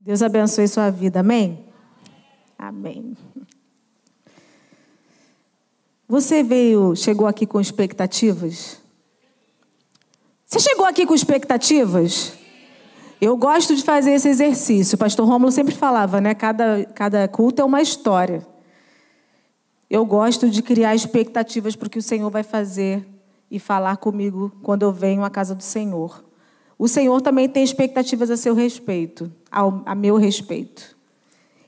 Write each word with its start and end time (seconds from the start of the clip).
Deus 0.00 0.22
abençoe 0.22 0.68
sua 0.68 0.90
vida, 0.90 1.20
amém? 1.20 1.64
Amém. 2.58 3.16
Você 6.08 6.42
veio, 6.42 6.96
chegou 6.96 7.26
aqui 7.26 7.46
com 7.46 7.60
expectativas? 7.60 8.80
Você 10.46 10.60
chegou 10.60 10.86
aqui 10.86 11.04
com 11.04 11.14
expectativas? 11.14 12.32
Eu 13.20 13.36
gosto 13.36 13.74
de 13.74 13.82
fazer 13.82 14.12
esse 14.12 14.28
exercício. 14.28 14.94
O 14.94 14.98
pastor 14.98 15.26
Rômulo 15.26 15.50
sempre 15.50 15.74
falava, 15.74 16.20
né? 16.20 16.34
Cada, 16.34 16.84
cada 16.94 17.28
culto 17.28 17.60
é 17.60 17.64
uma 17.64 17.82
história. 17.82 18.46
Eu 19.90 20.06
gosto 20.06 20.48
de 20.48 20.62
criar 20.62 20.94
expectativas 20.94 21.74
para 21.74 21.88
o 21.88 21.90
que 21.90 21.98
o 21.98 22.02
Senhor 22.02 22.30
vai 22.30 22.42
fazer 22.42 23.06
e 23.50 23.58
falar 23.58 23.96
comigo 23.96 24.52
quando 24.62 24.82
eu 24.82 24.92
venho 24.92 25.24
à 25.24 25.30
casa 25.30 25.54
do 25.54 25.62
Senhor. 25.62 26.24
O 26.78 26.86
Senhor 26.86 27.20
também 27.20 27.48
tem 27.48 27.64
expectativas 27.64 28.30
a 28.30 28.36
seu 28.36 28.54
respeito, 28.54 29.32
ao, 29.50 29.82
a 29.86 29.94
meu 29.94 30.16
respeito. 30.16 30.96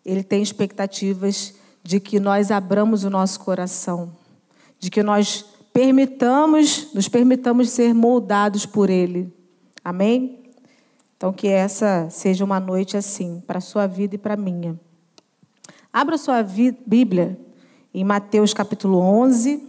Ele 0.05 0.23
tem 0.23 0.43
expectativas 0.43 1.55
de 1.83 2.01
que 2.01 2.21
nós 2.21 2.51
abramos 2.51 3.05
o 3.05 3.11
nosso 3.11 3.41
coração, 3.41 4.13
de 4.79 4.91
que 4.91 5.03
nós 5.03 5.45
permitamos, 5.73 6.93
nos 6.93 7.09
permitamos 7.09 7.71
ser 7.71 7.95
moldados 7.95 8.67
por 8.67 8.91
Ele. 8.91 9.33
Amém? 9.85 10.41
Então, 11.17 11.33
que 11.33 11.49
essa 11.49 12.09
seja 12.11 12.45
uma 12.45 12.59
noite 12.59 12.97
assim, 12.97 13.43
para 13.47 13.59
a 13.59 13.61
sua 13.61 13.87
vida 13.87 14.15
e 14.15 14.19
para 14.19 14.35
a 14.35 14.37
minha. 14.37 14.79
Abra 15.93 16.17
sua 16.17 16.43
Bíblia 16.43 17.39
em 17.93 18.05
Mateus 18.05 18.55
capítulo 18.55 18.99
11. 18.99 19.69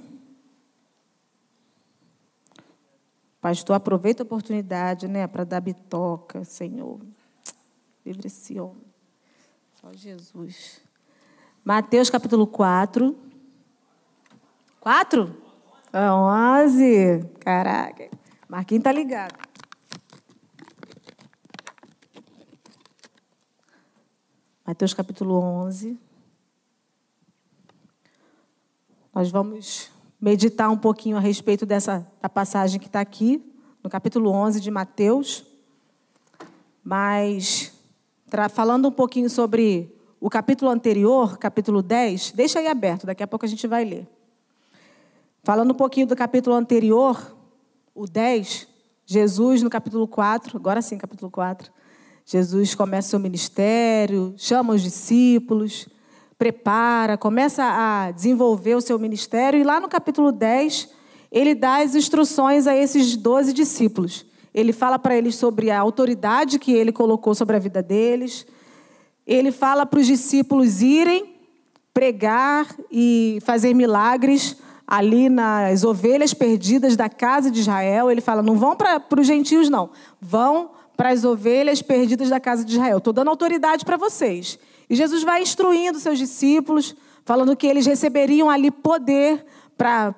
Pastor, 3.41 3.75
aproveita 3.75 4.21
a 4.21 4.25
oportunidade, 4.25 5.07
né, 5.07 5.25
para 5.25 5.43
dar 5.43 5.59
bitoca, 5.59 6.43
Senhor. 6.43 6.99
Livre 8.05 8.27
esse 8.27 8.59
homem. 8.59 8.85
Só 9.79 9.91
Jesus. 9.93 10.81
Mateus 11.63 12.09
capítulo 12.09 12.47
4. 12.47 13.15
4? 14.79 15.35
11. 15.93 17.29
Caraca. 17.39 18.09
Marquinhos 18.47 18.83
tá 18.83 18.91
ligado. 18.91 19.37
Mateus 24.65 24.93
capítulo 24.93 25.39
11. 25.39 25.99
Nós 29.13 29.29
vamos 29.29 29.91
meditar 30.19 30.69
um 30.69 30.77
pouquinho 30.77 31.17
a 31.17 31.19
respeito 31.19 31.65
dessa 31.65 32.07
da 32.21 32.29
passagem 32.29 32.79
que 32.79 32.87
está 32.87 33.01
aqui, 33.01 33.43
no 33.83 33.89
capítulo 33.89 34.29
11 34.29 34.61
de 34.61 34.71
Mateus. 34.71 35.45
Mas, 36.83 37.70
falando 38.49 38.87
um 38.87 38.91
pouquinho 38.91 39.29
sobre 39.29 39.93
o 40.19 40.29
capítulo 40.29 40.71
anterior, 40.71 41.37
capítulo 41.37 41.81
10, 41.81 42.31
deixa 42.31 42.59
aí 42.59 42.67
aberto, 42.67 43.05
daqui 43.05 43.23
a 43.23 43.27
pouco 43.27 43.45
a 43.45 43.47
gente 43.49 43.65
vai 43.67 43.83
ler. 43.83 44.07
Falando 45.43 45.71
um 45.71 45.75
pouquinho 45.75 46.07
do 46.07 46.15
capítulo 46.15 46.55
anterior, 46.55 47.35
o 47.93 48.05
10, 48.05 48.67
Jesus 49.05 49.61
no 49.63 49.69
capítulo 49.69 50.07
4, 50.07 50.57
agora 50.57 50.81
sim, 50.81 50.97
capítulo 50.97 51.29
4, 51.29 51.71
Jesus 52.25 52.75
começa 52.75 53.09
seu 53.09 53.19
ministério, 53.19 54.33
chama 54.37 54.73
os 54.73 54.81
discípulos, 54.81 55.89
prepara, 56.37 57.17
começa 57.17 57.63
a 57.63 58.11
desenvolver 58.11 58.75
o 58.75 58.81
seu 58.81 58.97
ministério, 58.97 59.59
e 59.59 59.63
lá 59.63 59.79
no 59.79 59.89
capítulo 59.89 60.31
10, 60.31 60.89
ele 61.31 61.53
dá 61.53 61.81
as 61.81 61.95
instruções 61.95 62.67
a 62.67 62.75
esses 62.75 63.17
doze 63.17 63.51
discípulos. 63.51 64.25
Ele 64.53 64.73
fala 64.73 64.99
para 64.99 65.15
eles 65.15 65.35
sobre 65.35 65.71
a 65.71 65.79
autoridade 65.79 66.59
que 66.59 66.73
ele 66.73 66.91
colocou 66.91 67.33
sobre 67.33 67.55
a 67.55 67.59
vida 67.59 67.81
deles. 67.81 68.45
Ele 69.25 69.51
fala 69.51 69.85
para 69.85 69.99
os 69.99 70.07
discípulos 70.07 70.81
irem 70.81 71.35
pregar 71.93 72.67
e 72.91 73.39
fazer 73.43 73.73
milagres 73.73 74.57
ali 74.85 75.29
nas 75.29 75.83
ovelhas 75.83 76.33
perdidas 76.33 76.97
da 76.97 77.07
casa 77.07 77.49
de 77.49 77.61
Israel. 77.61 78.11
Ele 78.11 78.21
fala: 78.21 78.41
não 78.41 78.57
vão 78.57 78.75
para 78.75 79.01
os 79.17 79.27
gentios, 79.27 79.69
não. 79.69 79.89
Vão 80.19 80.71
para 80.97 81.09
as 81.09 81.23
ovelhas 81.23 81.81
perdidas 81.81 82.29
da 82.29 82.39
casa 82.39 82.65
de 82.65 82.73
Israel. 82.73 82.97
Estou 82.97 83.13
dando 83.13 83.29
autoridade 83.29 83.85
para 83.85 83.97
vocês. 83.97 84.59
E 84.89 84.95
Jesus 84.95 85.23
vai 85.23 85.41
instruindo 85.41 85.97
seus 85.99 86.17
discípulos, 86.17 86.93
falando 87.23 87.55
que 87.55 87.65
eles 87.65 87.85
receberiam 87.85 88.49
ali 88.49 88.69
poder 88.69 89.45
para 89.77 90.13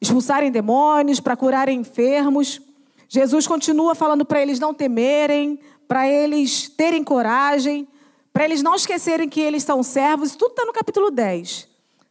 expulsarem 0.00 0.50
demônios, 0.50 1.20
para 1.20 1.34
curarem 1.34 1.80
enfermos. 1.80 2.60
Jesus 3.08 3.46
continua 3.46 3.94
falando 3.94 4.24
para 4.24 4.42
eles 4.42 4.60
não 4.60 4.74
temerem, 4.74 5.58
para 5.88 6.06
eles 6.06 6.68
terem 6.68 7.02
coragem, 7.02 7.88
para 8.32 8.44
eles 8.44 8.62
não 8.62 8.74
esquecerem 8.74 9.28
que 9.28 9.40
eles 9.40 9.62
são 9.62 9.82
servos. 9.82 10.36
Tudo 10.36 10.50
está 10.50 10.64
no 10.66 10.72
capítulo 10.72 11.10
10. 11.10 11.66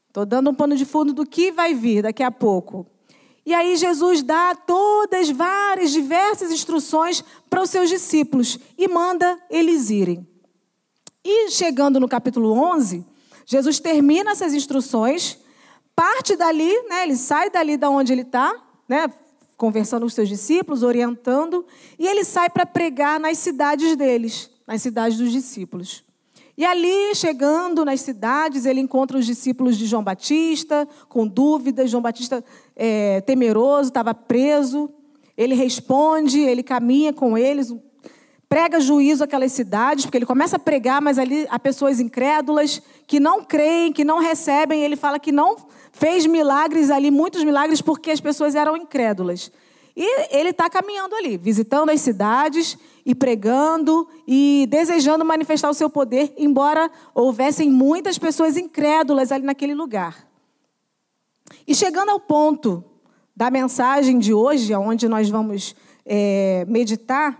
Estou 0.08 0.26
dando 0.26 0.50
um 0.50 0.56
pano 0.56 0.76
de 0.76 0.84
fundo 0.84 1.14
do 1.14 1.26
que 1.26 1.52
vai 1.52 1.76
vir 1.76 2.02
daqui 2.02 2.24
a 2.24 2.32
pouco. 2.32 2.88
E 3.46 3.54
aí 3.54 3.78
Jesus 3.78 4.24
dá 4.24 4.56
todas, 4.56 5.30
várias, 5.30 5.92
diversas 5.92 6.52
instruções 6.52 7.24
para 7.50 7.62
os 7.62 7.70
seus 7.70 7.88
discípulos 7.88 8.60
e 8.78 8.88
manda 8.88 9.40
eles 9.50 9.90
irem. 9.90 10.28
E 11.24 11.52
chegando 11.52 12.00
no 12.00 12.10
capítulo 12.10 12.52
11, 12.52 13.06
Jesus 13.46 13.80
termina 13.80 14.32
essas 14.32 14.54
instruções, 14.54 15.38
parte 15.96 16.36
dali, 16.36 16.74
né, 16.90 17.04
ele 17.04 17.16
sai 17.16 17.50
dali 17.50 17.78
da 17.78 17.90
onde 17.90 18.12
ele 18.12 18.24
está, 18.24 18.54
né, 18.90 19.10
conversando 19.58 20.02
com 20.02 20.08
os 20.08 20.14
seus 20.14 20.30
discípulos, 20.30 20.84
orientando, 20.84 21.66
e 21.98 22.06
ele 22.06 22.24
sai 22.24 22.50
para 22.50 22.66
pregar 22.66 23.20
nas 23.20 23.40
cidades 23.40 23.96
deles, 23.96 24.52
nas 24.68 24.82
cidades 24.82 25.18
dos 25.18 25.32
discípulos. 25.32 26.06
E 26.56 26.66
ali, 26.66 27.14
chegando 27.14 27.86
nas 27.86 28.02
cidades, 28.02 28.66
ele 28.66 28.80
encontra 28.80 29.18
os 29.18 29.26
discípulos 29.26 29.78
de 29.78 29.86
João 29.86 30.04
Batista, 30.04 30.88
com 31.08 31.28
dúvidas. 31.28 31.90
João 31.90 32.02
Batista, 32.02 32.44
é, 32.76 33.22
temeroso, 33.22 33.90
estava 33.90 34.14
preso. 34.14 34.90
Ele 35.38 35.54
responde, 35.54 36.40
ele 36.40 36.64
caminha 36.64 37.14
com 37.14 37.38
eles, 37.38 37.72
prega 38.50 38.80
juízo 38.80 39.24
àquelas 39.24 39.52
cidades, 39.52 40.04
porque 40.04 40.18
ele 40.18 40.26
começa 40.26 40.56
a 40.56 40.60
pregar, 40.60 41.00
mas 41.00 41.20
ali 41.20 41.46
há 41.48 41.60
pessoas 41.60 42.00
incrédulas 42.00 42.82
que 43.06 43.20
não 43.20 43.44
creem, 43.44 43.94
que 43.94 44.04
não 44.04 44.20
recebem. 44.20 44.84
Ele 44.84 44.96
fala 44.96 45.20
que 45.20 45.32
não 45.32 45.58
fez 45.98 46.26
milagres 46.26 46.92
ali, 46.92 47.10
muitos 47.10 47.44
milagres, 47.44 47.82
porque 47.82 48.12
as 48.12 48.22
pessoas 48.22 48.54
eram 48.54 48.78
incrédulas. 48.78 49.52
E 49.96 50.38
ele 50.38 50.50
está 50.50 50.70
caminhando 50.70 51.16
ali, 51.16 51.38
visitando 51.38 51.90
as 51.90 52.02
cidades 52.02 52.78
e 53.04 53.16
pregando 53.16 54.08
e 54.28 54.68
desejando 54.70 55.26
manifestar 55.26 55.72
o 55.72 55.74
seu 55.74 55.90
poder, 55.90 56.34
embora 56.38 56.92
houvessem 57.16 57.68
muitas 57.70 58.20
pessoas 58.20 58.58
incrédulas 58.58 59.32
ali 59.32 59.44
naquele 59.44 59.74
lugar. 59.74 60.28
E 61.68 61.74
chegando 61.74 62.12
ao 62.12 62.20
ponto 62.20 62.84
da 63.36 63.50
mensagem 63.50 64.20
de 64.20 64.34
hoje, 64.36 64.76
onde 64.76 65.08
nós 65.08 65.30
vamos 65.30 65.76
é, 66.06 66.64
meditar, 66.68 67.40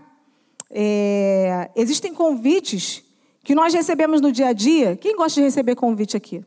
é, 0.68 1.70
existem 1.76 2.12
convites 2.12 3.04
que 3.44 3.54
nós 3.54 3.72
recebemos 3.72 4.20
no 4.20 4.32
dia 4.32 4.48
a 4.48 4.52
dia. 4.52 4.96
Quem 4.96 5.14
gosta 5.14 5.40
de 5.40 5.44
receber 5.44 5.76
convite 5.76 6.16
aqui? 6.16 6.44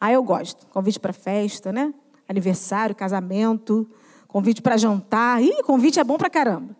Ah, 0.00 0.10
eu 0.10 0.22
gosto. 0.22 0.66
Convite 0.68 0.98
para 0.98 1.12
festa, 1.12 1.72
né? 1.72 1.92
Aniversário, 2.28 2.94
casamento, 2.94 3.88
convite 4.26 4.62
para 4.62 4.76
jantar. 4.76 5.42
Ih, 5.42 5.62
convite 5.62 6.00
é 6.00 6.04
bom 6.04 6.16
para 6.16 6.30
caramba. 6.30 6.74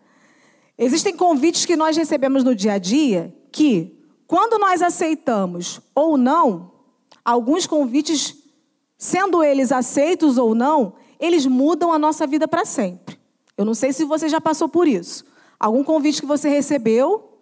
Existem 0.77 1.15
convites 1.15 1.65
que 1.65 1.75
nós 1.75 1.95
recebemos 1.95 2.43
no 2.43 2.55
dia 2.55 2.73
a 2.73 2.77
dia 2.77 3.35
que, 3.51 3.95
quando 4.25 4.59
nós 4.59 4.81
aceitamos 4.81 5.79
ou 5.93 6.17
não, 6.17 6.71
alguns 7.23 7.67
convites, 7.67 8.35
sendo 8.97 9.43
eles 9.43 9.71
aceitos 9.71 10.37
ou 10.37 10.55
não, 10.55 10.93
eles 11.19 11.45
mudam 11.45 11.93
a 11.93 11.99
nossa 11.99 12.25
vida 12.25 12.47
para 12.47 12.65
sempre. 12.65 13.19
Eu 13.55 13.63
não 13.63 13.75
sei 13.75 13.93
se 13.93 14.03
você 14.03 14.27
já 14.27 14.41
passou 14.41 14.67
por 14.67 14.87
isso 14.87 15.29
algum 15.61 15.83
convite 15.83 16.21
que 16.21 16.25
você 16.25 16.49
recebeu, 16.49 17.37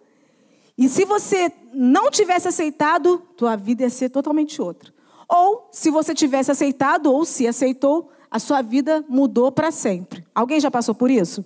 e 0.76 0.88
se 0.90 1.06
você 1.06 1.50
não 1.72 2.10
tivesse 2.10 2.46
aceitado, 2.46 3.18
tua 3.34 3.56
vida 3.56 3.82
ia 3.82 3.90
ser 3.90 4.10
totalmente 4.10 4.60
outra. 4.60 4.92
Ou 5.30 5.68
se 5.70 5.92
você 5.92 6.12
tivesse 6.12 6.50
aceitado 6.50 7.12
ou 7.12 7.24
se 7.24 7.46
aceitou, 7.46 8.10
a 8.28 8.40
sua 8.40 8.62
vida 8.62 9.04
mudou 9.08 9.52
para 9.52 9.70
sempre. 9.70 10.26
Alguém 10.34 10.58
já 10.58 10.70
passou 10.72 10.92
por 10.92 11.08
isso? 11.08 11.44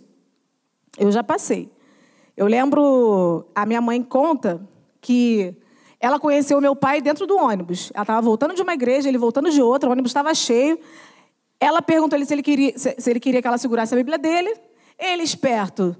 Eu 0.96 1.12
já 1.12 1.22
passei. 1.22 1.70
Eu 2.34 2.46
lembro, 2.46 3.46
a 3.54 3.66
minha 3.66 3.82
mãe 3.82 4.02
conta 4.02 4.66
que 5.02 5.54
ela 6.00 6.18
conheceu 6.18 6.60
meu 6.62 6.74
pai 6.74 7.02
dentro 7.02 7.26
do 7.26 7.36
ônibus. 7.36 7.90
Ela 7.94 8.04
estava 8.04 8.22
voltando 8.22 8.54
de 8.54 8.62
uma 8.62 8.72
igreja, 8.72 9.06
ele 9.06 9.18
voltando 9.18 9.50
de 9.50 9.60
outra, 9.60 9.88
o 9.88 9.92
ônibus 9.92 10.10
estava 10.10 10.34
cheio. 10.34 10.78
Ela 11.60 11.82
perguntou 11.82 12.16
ele 12.18 12.24
se 12.24 12.32
ele 12.32 12.42
queria, 12.42 12.78
se 12.78 13.10
ele 13.10 13.20
queria 13.20 13.42
que 13.42 13.46
ela 13.46 13.58
segurasse 13.58 13.92
a 13.92 13.96
Bíblia 13.98 14.16
dele. 14.16 14.54
Ele, 14.98 15.22
esperto, 15.22 15.94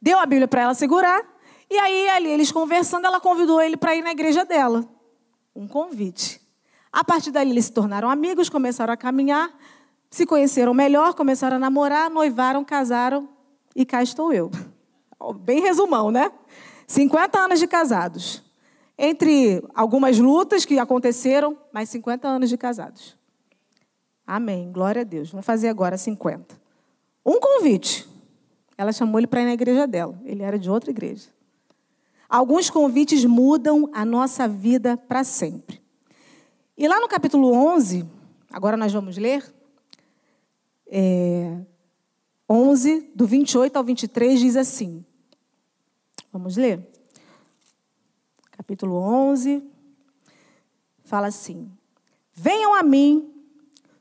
deu 0.00 0.18
a 0.18 0.26
Bíblia 0.26 0.46
para 0.46 0.62
ela 0.62 0.74
segurar. 0.74 1.24
E 1.70 1.78
aí, 1.78 2.08
ali, 2.10 2.28
eles 2.28 2.52
conversando, 2.52 3.06
ela 3.06 3.20
convidou 3.20 3.62
ele 3.62 3.76
para 3.76 3.94
ir 3.96 4.02
na 4.02 4.10
igreja 4.10 4.44
dela. 4.44 4.84
Um 5.54 5.66
convite. 5.66 6.39
A 6.92 7.04
partir 7.04 7.30
dali, 7.30 7.50
eles 7.50 7.66
se 7.66 7.72
tornaram 7.72 8.10
amigos, 8.10 8.48
começaram 8.48 8.92
a 8.92 8.96
caminhar, 8.96 9.50
se 10.10 10.26
conheceram 10.26 10.74
melhor, 10.74 11.14
começaram 11.14 11.56
a 11.56 11.60
namorar, 11.60 12.10
noivaram, 12.10 12.64
casaram 12.64 13.28
e 13.74 13.84
cá 13.84 14.02
estou 14.02 14.32
eu. 14.32 14.50
Bem 15.40 15.60
resumão, 15.60 16.10
né? 16.10 16.32
50 16.86 17.38
anos 17.38 17.58
de 17.60 17.66
casados. 17.66 18.42
entre 18.98 19.64
algumas 19.74 20.18
lutas 20.18 20.66
que 20.66 20.78
aconteceram, 20.78 21.56
mais 21.72 21.88
50 21.88 22.28
anos 22.28 22.48
de 22.50 22.58
casados. 22.58 23.16
Amém. 24.26 24.70
Glória 24.70 25.02
a 25.02 25.04
Deus. 25.04 25.30
Vamos 25.30 25.46
fazer 25.46 25.68
agora 25.68 25.96
50. 25.96 26.60
Um 27.24 27.40
convite. 27.40 28.08
Ela 28.76 28.92
chamou 28.92 29.18
ele 29.18 29.26
para 29.26 29.42
ir 29.42 29.46
na 29.46 29.54
igreja 29.54 29.86
dela. 29.86 30.20
Ele 30.24 30.42
era 30.42 30.58
de 30.58 30.70
outra 30.70 30.90
igreja. 30.90 31.28
Alguns 32.28 32.68
convites 32.68 33.24
mudam 33.24 33.88
a 33.92 34.04
nossa 34.04 34.46
vida 34.46 34.96
para 34.96 35.24
sempre. 35.24 35.79
E 36.80 36.88
lá 36.88 36.98
no 36.98 37.08
capítulo 37.08 37.52
11, 37.52 38.08
agora 38.50 38.74
nós 38.74 38.90
vamos 38.90 39.18
ler, 39.18 39.44
é, 40.86 41.58
11, 42.48 43.12
do 43.14 43.26
28 43.26 43.76
ao 43.76 43.84
23, 43.84 44.40
diz 44.40 44.56
assim. 44.56 45.04
Vamos 46.32 46.56
ler? 46.56 46.80
Capítulo 48.50 48.94
11, 48.96 49.62
fala 51.04 51.26
assim: 51.26 51.70
Venham 52.32 52.74
a 52.74 52.82
mim, 52.82 53.30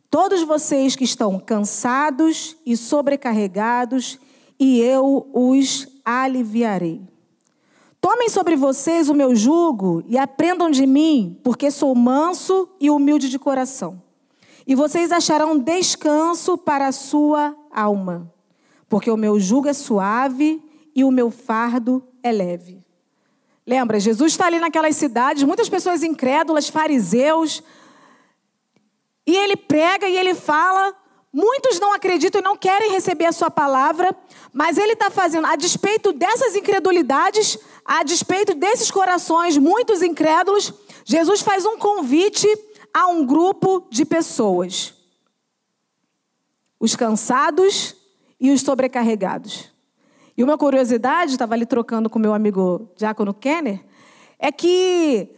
todos 0.09 0.41
vocês 0.43 0.95
que 0.95 1.03
estão 1.03 1.37
cansados 1.37 2.55
e 2.65 2.77
sobrecarregados, 2.77 4.17
e 4.57 4.79
eu 4.79 5.29
os 5.33 5.85
aliviarei. 6.05 7.08
Tomem 8.01 8.29
sobre 8.29 8.55
vocês 8.55 9.09
o 9.09 9.13
meu 9.13 9.35
jugo 9.35 10.03
e 10.07 10.17
aprendam 10.17 10.69
de 10.71 10.85
mim, 10.85 11.37
porque 11.43 11.69
sou 11.69 11.93
manso 11.93 12.69
e 12.79 12.89
humilde 12.89 13.29
de 13.29 13.37
coração. 13.37 14.01
E 14.65 14.73
vocês 14.73 15.11
acharão 15.11 15.57
descanso 15.57 16.57
para 16.57 16.87
a 16.87 16.91
sua 16.91 17.55
alma, 17.71 18.31
porque 18.87 19.11
o 19.11 19.17
meu 19.17 19.39
jugo 19.39 19.67
é 19.67 19.73
suave 19.73 20.63
e 20.95 21.03
o 21.03 21.11
meu 21.11 21.29
fardo 21.29 22.03
é 22.23 22.31
leve. 22.31 22.85
Lembra, 23.65 23.99
Jesus 23.99 24.31
está 24.31 24.47
ali 24.47 24.59
naquelas 24.59 24.95
cidades, 24.95 25.43
muitas 25.43 25.69
pessoas 25.69 26.01
incrédulas, 26.01 26.69
fariseus, 26.69 27.61
e 29.27 29.35
ele 29.35 29.55
prega 29.55 30.07
e 30.07 30.17
ele 30.17 30.33
fala 30.33 30.95
Muitos 31.31 31.79
não 31.79 31.93
acreditam 31.93 32.41
e 32.41 32.43
não 32.43 32.57
querem 32.57 32.91
receber 32.91 33.25
a 33.25 33.31
sua 33.31 33.51
palavra, 33.51 34.15
mas 34.51 34.77
ele 34.77 34.93
está 34.93 35.11
fazendo, 35.11 35.45
a 35.45 35.55
despeito 35.55 36.11
dessas 36.11 36.55
incredulidades, 36.55 37.57
a 37.85 38.03
despeito 38.03 38.55
desses 38.55 38.89
corações 38.89 39.57
muitos 39.57 40.01
incrédulos, 40.01 40.73
Jesus 41.05 41.41
faz 41.41 41.65
um 41.65 41.77
convite 41.77 42.47
a 42.93 43.07
um 43.07 43.25
grupo 43.25 43.87
de 43.91 44.05
pessoas: 44.05 44.93
os 46.79 46.95
cansados 46.95 47.95
e 48.39 48.51
os 48.51 48.61
sobrecarregados. 48.61 49.71
E 50.35 50.43
uma 50.43 50.57
curiosidade, 50.57 51.33
estava 51.33 51.53
ali 51.53 51.65
trocando 51.65 52.09
com 52.09 52.17
meu 52.17 52.33
amigo 52.33 52.89
Diácono 52.95 53.33
Kenner, 53.33 53.83
é 54.39 54.51
que 54.51 55.29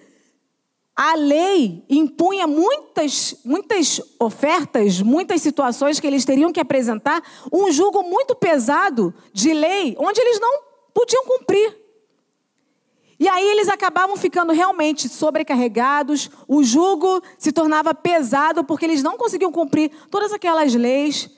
a 0.95 1.15
lei 1.15 1.83
impunha 1.89 2.45
muitas, 2.45 3.35
muitas 3.43 4.01
ofertas, 4.19 5.01
muitas 5.01 5.41
situações 5.41 5.99
que 5.99 6.07
eles 6.07 6.25
teriam 6.25 6.51
que 6.51 6.59
apresentar, 6.59 7.23
um 7.51 7.71
jugo 7.71 8.03
muito 8.03 8.35
pesado 8.35 9.13
de 9.33 9.53
lei, 9.53 9.95
onde 9.97 10.19
eles 10.19 10.39
não 10.39 10.61
podiam 10.93 11.25
cumprir. 11.25 11.77
E 13.19 13.27
aí 13.27 13.47
eles 13.49 13.69
acabavam 13.69 14.17
ficando 14.17 14.51
realmente 14.51 15.07
sobrecarregados, 15.07 16.29
o 16.47 16.63
jugo 16.63 17.21
se 17.37 17.51
tornava 17.51 17.93
pesado 17.93 18.63
porque 18.63 18.83
eles 18.85 19.03
não 19.03 19.15
conseguiam 19.15 19.51
cumprir 19.51 19.91
todas 20.09 20.33
aquelas 20.33 20.73
leis 20.73 21.29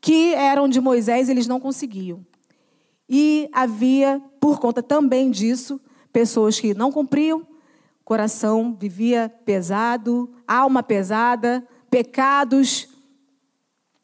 que 0.00 0.34
eram 0.34 0.68
de 0.68 0.80
Moisés, 0.80 1.28
eles 1.28 1.46
não 1.46 1.58
conseguiam. 1.58 2.24
E 3.08 3.48
havia, 3.52 4.22
por 4.38 4.60
conta 4.60 4.82
também 4.82 5.30
disso, 5.30 5.80
pessoas 6.12 6.60
que 6.60 6.74
não 6.74 6.92
cumpriam, 6.92 7.46
coração 8.10 8.76
vivia 8.76 9.32
pesado, 9.44 10.28
alma 10.44 10.82
pesada, 10.82 11.64
pecados 11.88 12.88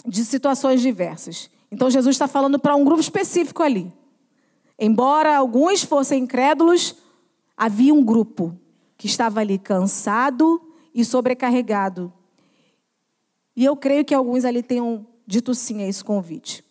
de 0.07 0.25
situações 0.25 0.81
diversas. 0.81 1.51
Então 1.73 1.91
Jesus 1.91 2.15
está 2.15 2.29
falando 2.29 2.57
para 2.57 2.77
um 2.77 2.85
grupo 2.85 3.01
específico 3.01 3.65
ali. 3.65 3.93
Embora 4.79 5.37
alguns 5.37 5.83
fossem 5.83 6.23
incrédulos, 6.23 6.95
havia 7.57 7.93
um 7.93 8.05
grupo 8.05 8.57
que 8.97 9.09
estava 9.09 9.41
ali 9.41 9.59
cansado 9.59 10.63
e 10.95 11.05
sobrecarregado. 11.05 12.13
E 13.57 13.65
eu 13.65 13.77
creio 13.77 14.05
que 14.05 14.15
alguns 14.15 14.45
ali 14.45 14.63
tenham 14.63 15.05
dito 15.27 15.53
sim 15.53 15.83
a 15.83 15.89
esse 15.89 16.05
convite. 16.05 16.65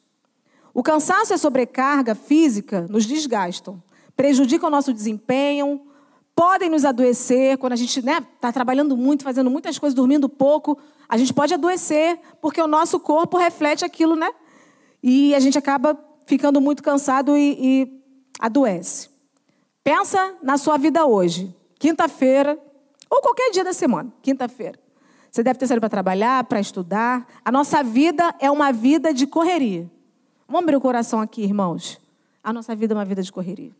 O 0.73 0.81
cansaço 0.81 1.33
e 1.33 1.35
a 1.35 1.37
sobrecarga 1.37 2.15
física 2.15 2.87
nos 2.89 3.05
desgastam, 3.05 3.83
prejudicam 4.15 4.69
o 4.69 4.71
nosso 4.71 4.93
desempenho, 4.93 5.81
podem 6.35 6.69
nos 6.69 6.83
adoecer 6.83 7.57
quando 7.57 7.73
a 7.73 7.77
gente 7.77 7.97
está 7.99 8.19
né, 8.19 8.27
tá 8.41 8.51
trabalhando 8.51 8.97
muito, 8.97 9.23
fazendo 9.23 9.49
muitas 9.49 9.79
coisas, 9.79 9.95
dormindo 9.95 10.27
pouco. 10.27 10.77
A 11.07 11.17
gente 11.17 11.33
pode 11.33 11.53
adoecer 11.53 12.19
porque 12.41 12.61
o 12.61 12.67
nosso 12.67 12.99
corpo 12.99 13.37
reflete 13.37 13.85
aquilo, 13.85 14.15
né? 14.15 14.29
E 15.01 15.33
a 15.33 15.39
gente 15.39 15.57
acaba 15.57 15.97
ficando 16.25 16.59
muito 16.59 16.83
cansado 16.83 17.37
e, 17.37 17.57
e 17.59 18.01
adoece. 18.39 19.09
Pensa 19.83 20.35
na 20.43 20.57
sua 20.57 20.77
vida 20.77 21.05
hoje, 21.05 21.55
quinta-feira, 21.79 22.59
ou 23.09 23.21
qualquer 23.21 23.51
dia 23.51 23.63
da 23.63 23.71
semana, 23.71 24.11
quinta-feira. 24.21 24.77
Você 25.31 25.43
deve 25.43 25.59
ter 25.59 25.67
saído 25.67 25.81
para 25.81 25.89
trabalhar, 25.89 26.43
para 26.45 26.59
estudar. 26.59 27.27
A 27.43 27.51
nossa 27.51 27.83
vida 27.83 28.33
é 28.39 28.49
uma 28.49 28.71
vida 28.71 29.13
de 29.13 29.27
correria. 29.27 29.89
Vamos 30.47 30.63
abrir 30.63 30.75
o 30.75 30.81
coração 30.81 31.21
aqui, 31.21 31.43
irmãos. 31.43 31.99
A 32.43 32.51
nossa 32.51 32.75
vida 32.75 32.93
é 32.93 32.97
uma 32.97 33.05
vida 33.05 33.21
de 33.21 33.31
correria. 33.31 33.71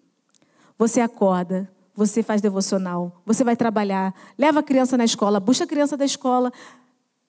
Você 0.78 1.00
acorda, 1.00 1.72
você 1.96 2.22
faz 2.22 2.42
devocional, 2.42 3.22
você 3.26 3.44
vai 3.44 3.56
trabalhar, 3.56 4.14
leva 4.38 4.60
a 4.60 4.64
criança 4.64 4.98
na 4.98 5.06
escola, 5.06 5.40
busca 5.40 5.64
a 5.64 5.68
criança 5.68 5.96
da 5.96 6.04
escola, 6.04 6.52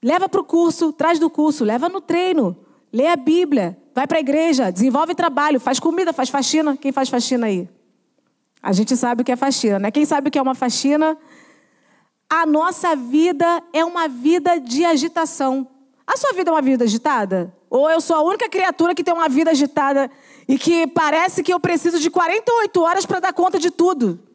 leva 0.03 0.29
para 0.29 0.41
o 0.41 0.45
curso, 0.45 0.93
traz 0.93 1.19
do 1.19 1.31
curso, 1.31 1.65
leva 1.65 1.89
no 1.89 2.01
treino, 2.01 2.57
lê 2.93 3.07
a 3.07 3.17
Bíblia, 3.17 3.79
vai 3.95 4.07
para 4.07 4.19
a 4.19 4.21
igreja, 4.21 4.71
desenvolve 4.71 5.15
trabalho, 5.15 5.61
faz 5.61 5.79
comida, 5.79 6.13
faz 6.13 6.29
faxina. 6.29 6.77
Quem 6.77 6.91
faz 6.91 7.09
faxina 7.09 7.47
aí? 7.47 7.69
A 8.63 8.73
gente 8.73 8.97
sabe 8.97 9.23
o 9.23 9.25
que 9.25 9.33
é 9.33 9.37
faxina, 9.37 9.79
né? 9.79 9.91
Quem 9.91 10.05
sabe 10.05 10.29
o 10.29 10.31
que 10.31 10.39
é 10.39 10.43
uma 10.43 10.55
faxina? 10.55 11.17
A 12.29 12.45
nossa 12.45 12.97
vida 12.97 13.63
é 13.73 13.85
uma 13.85 14.09
vida 14.09 14.59
de 14.59 14.85
agitação. 14.85 15.69
A 16.05 16.17
sua 16.17 16.33
vida 16.33 16.51
é 16.51 16.53
uma 16.53 16.63
vida 16.63 16.85
agitada? 16.85 17.55
Ou 17.71 17.89
eu 17.89 18.01
sou 18.01 18.17
a 18.17 18.23
única 18.23 18.49
criatura 18.49 18.95
que 18.95 19.05
tem 19.05 19.15
uma 19.15 19.29
vida 19.29 19.51
agitada 19.53 20.11
e 20.49 20.59
que 20.59 20.87
parece 20.89 21.43
que 21.43 21.53
eu 21.53 21.61
preciso 21.61 22.01
de 22.01 22.11
48 22.11 22.81
horas 22.81 23.07
para 23.07 23.21
dar 23.21 23.33
conta 23.33 23.59
de 23.59 23.71
tudo? 23.71 24.26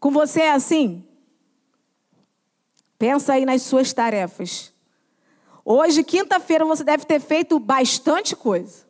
Com 0.00 0.10
você 0.10 0.42
é 0.42 0.52
assim? 0.52 1.04
Pensa 2.98 3.34
aí 3.34 3.44
nas 3.44 3.62
suas 3.62 3.92
tarefas. 3.92 4.72
Hoje, 5.64 6.02
quinta-feira, 6.02 6.64
você 6.64 6.82
deve 6.82 7.04
ter 7.04 7.20
feito 7.20 7.58
bastante 7.58 8.34
coisa. 8.34 8.86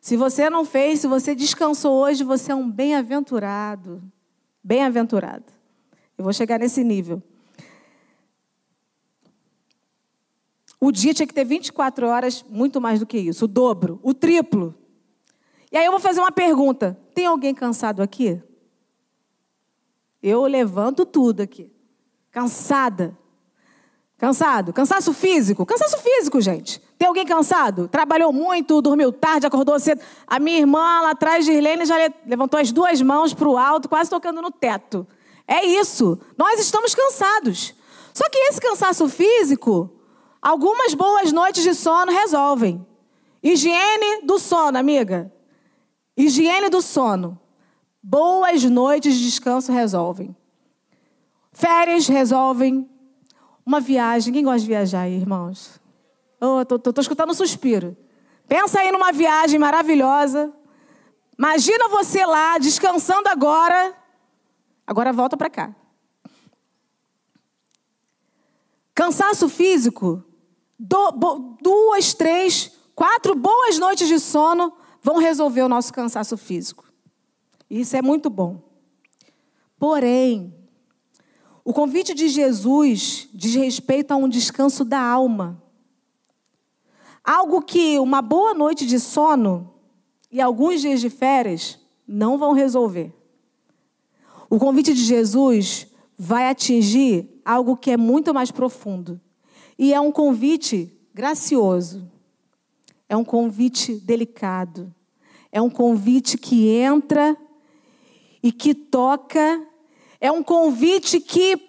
Se 0.00 0.16
você 0.16 0.48
não 0.48 0.64
fez, 0.64 1.00
se 1.00 1.06
você 1.06 1.34
descansou 1.34 1.94
hoje, 1.94 2.22
você 2.22 2.52
é 2.52 2.54
um 2.54 2.70
bem-aventurado. 2.70 4.02
Bem-aventurado. 4.62 5.44
Eu 6.16 6.24
vou 6.24 6.32
chegar 6.32 6.58
nesse 6.58 6.84
nível. 6.84 7.22
O 10.80 10.92
dia 10.92 11.12
tinha 11.12 11.26
que 11.26 11.34
ter 11.34 11.44
24 11.44 12.06
horas, 12.06 12.44
muito 12.48 12.80
mais 12.80 13.00
do 13.00 13.06
que 13.06 13.18
isso, 13.18 13.46
o 13.46 13.48
dobro, 13.48 13.98
o 14.02 14.14
triplo. 14.14 14.74
E 15.72 15.76
aí 15.76 15.84
eu 15.84 15.90
vou 15.90 16.00
fazer 16.00 16.20
uma 16.20 16.30
pergunta: 16.30 16.98
tem 17.14 17.26
alguém 17.26 17.54
cansado 17.54 18.00
aqui? 18.00 18.40
Eu 20.22 20.44
levanto 20.44 21.06
tudo 21.06 21.40
aqui. 21.40 21.72
Cansada. 22.30 23.16
Cansado? 24.18 24.72
Cansaço 24.72 25.12
físico? 25.12 25.64
Cansaço 25.64 25.98
físico, 25.98 26.40
gente. 26.40 26.80
Tem 26.98 27.06
alguém 27.06 27.24
cansado? 27.24 27.86
Trabalhou 27.86 28.32
muito, 28.32 28.82
dormiu 28.82 29.12
tarde, 29.12 29.46
acordou 29.46 29.78
cedo. 29.78 30.00
A 30.26 30.40
minha 30.40 30.58
irmã 30.58 31.00
lá 31.02 31.12
atrás 31.12 31.44
de 31.44 31.52
Irlene 31.52 31.86
já 31.86 31.94
levantou 32.26 32.58
as 32.58 32.72
duas 32.72 33.00
mãos 33.00 33.32
para 33.32 33.48
o 33.48 33.56
alto, 33.56 33.88
quase 33.88 34.10
tocando 34.10 34.42
no 34.42 34.50
teto. 34.50 35.06
É 35.46 35.64
isso. 35.64 36.18
Nós 36.36 36.58
estamos 36.58 36.94
cansados. 36.94 37.74
Só 38.12 38.28
que 38.28 38.36
esse 38.36 38.60
cansaço 38.60 39.08
físico, 39.08 39.88
algumas 40.42 40.94
boas 40.94 41.30
noites 41.30 41.62
de 41.62 41.72
sono 41.72 42.10
resolvem. 42.10 42.84
Higiene 43.40 44.22
do 44.24 44.40
sono, 44.40 44.76
amiga. 44.76 45.32
Higiene 46.16 46.68
do 46.68 46.82
sono. 46.82 47.38
Boas 48.02 48.62
noites 48.64 49.16
de 49.16 49.24
descanso 49.24 49.72
resolvem. 49.72 50.36
Férias 51.52 52.06
resolvem. 52.06 52.88
Uma 53.64 53.80
viagem. 53.80 54.32
Quem 54.32 54.44
gosta 54.44 54.60
de 54.60 54.66
viajar 54.66 55.02
aí, 55.02 55.16
irmãos? 55.16 55.80
Oh, 56.40 56.60
escutando 57.00 57.30
um 57.30 57.34
suspiro. 57.34 57.96
Pensa 58.46 58.80
aí 58.80 58.90
numa 58.90 59.12
viagem 59.12 59.58
maravilhosa. 59.58 60.52
Imagina 61.38 61.88
você 61.88 62.24
lá, 62.24 62.58
descansando 62.58 63.28
agora. 63.28 63.94
Agora 64.86 65.12
volta 65.12 65.36
para 65.36 65.50
cá. 65.50 65.74
Cansaço 68.94 69.48
físico. 69.48 70.24
Do, 70.78 71.12
bo, 71.12 71.58
duas, 71.60 72.14
três, 72.14 72.72
quatro 72.94 73.34
boas 73.34 73.78
noites 73.78 74.08
de 74.08 74.18
sono 74.18 74.72
vão 75.02 75.18
resolver 75.18 75.62
o 75.62 75.68
nosso 75.68 75.92
cansaço 75.92 76.36
físico. 76.36 76.87
Isso 77.70 77.96
é 77.96 78.02
muito 78.02 78.30
bom. 78.30 78.62
Porém, 79.78 80.54
O 81.68 81.72
convite 81.74 82.14
de 82.14 82.30
Jesus 82.30 83.28
diz 83.34 83.54
respeito 83.54 84.12
a 84.12 84.16
um 84.16 84.26
descanso 84.26 84.86
da 84.86 84.98
alma. 84.98 85.62
Algo 87.22 87.60
que 87.60 87.98
uma 87.98 88.22
boa 88.22 88.54
noite 88.54 88.86
de 88.86 88.98
sono 88.98 89.74
e 90.32 90.40
alguns 90.40 90.80
dias 90.80 90.98
de 90.98 91.10
férias 91.10 91.78
não 92.06 92.38
vão 92.38 92.54
resolver. 92.54 93.12
O 94.48 94.58
convite 94.58 94.94
de 94.94 95.04
Jesus 95.04 95.88
vai 96.16 96.48
atingir 96.48 97.28
algo 97.44 97.76
que 97.76 97.90
é 97.90 97.98
muito 97.98 98.32
mais 98.32 98.50
profundo. 98.50 99.20
E 99.78 99.92
é 99.92 100.00
um 100.00 100.10
convite 100.10 100.90
gracioso. 101.12 102.10
É 103.06 103.14
um 103.14 103.24
convite 103.26 103.96
delicado. 103.96 104.90
É 105.52 105.60
um 105.60 105.68
convite 105.68 106.38
que 106.38 106.70
entra 106.70 107.36
e 108.42 108.52
que 108.52 108.74
toca. 108.74 109.62
É 110.20 110.30
um 110.30 110.42
convite 110.42 111.20
que 111.20 111.68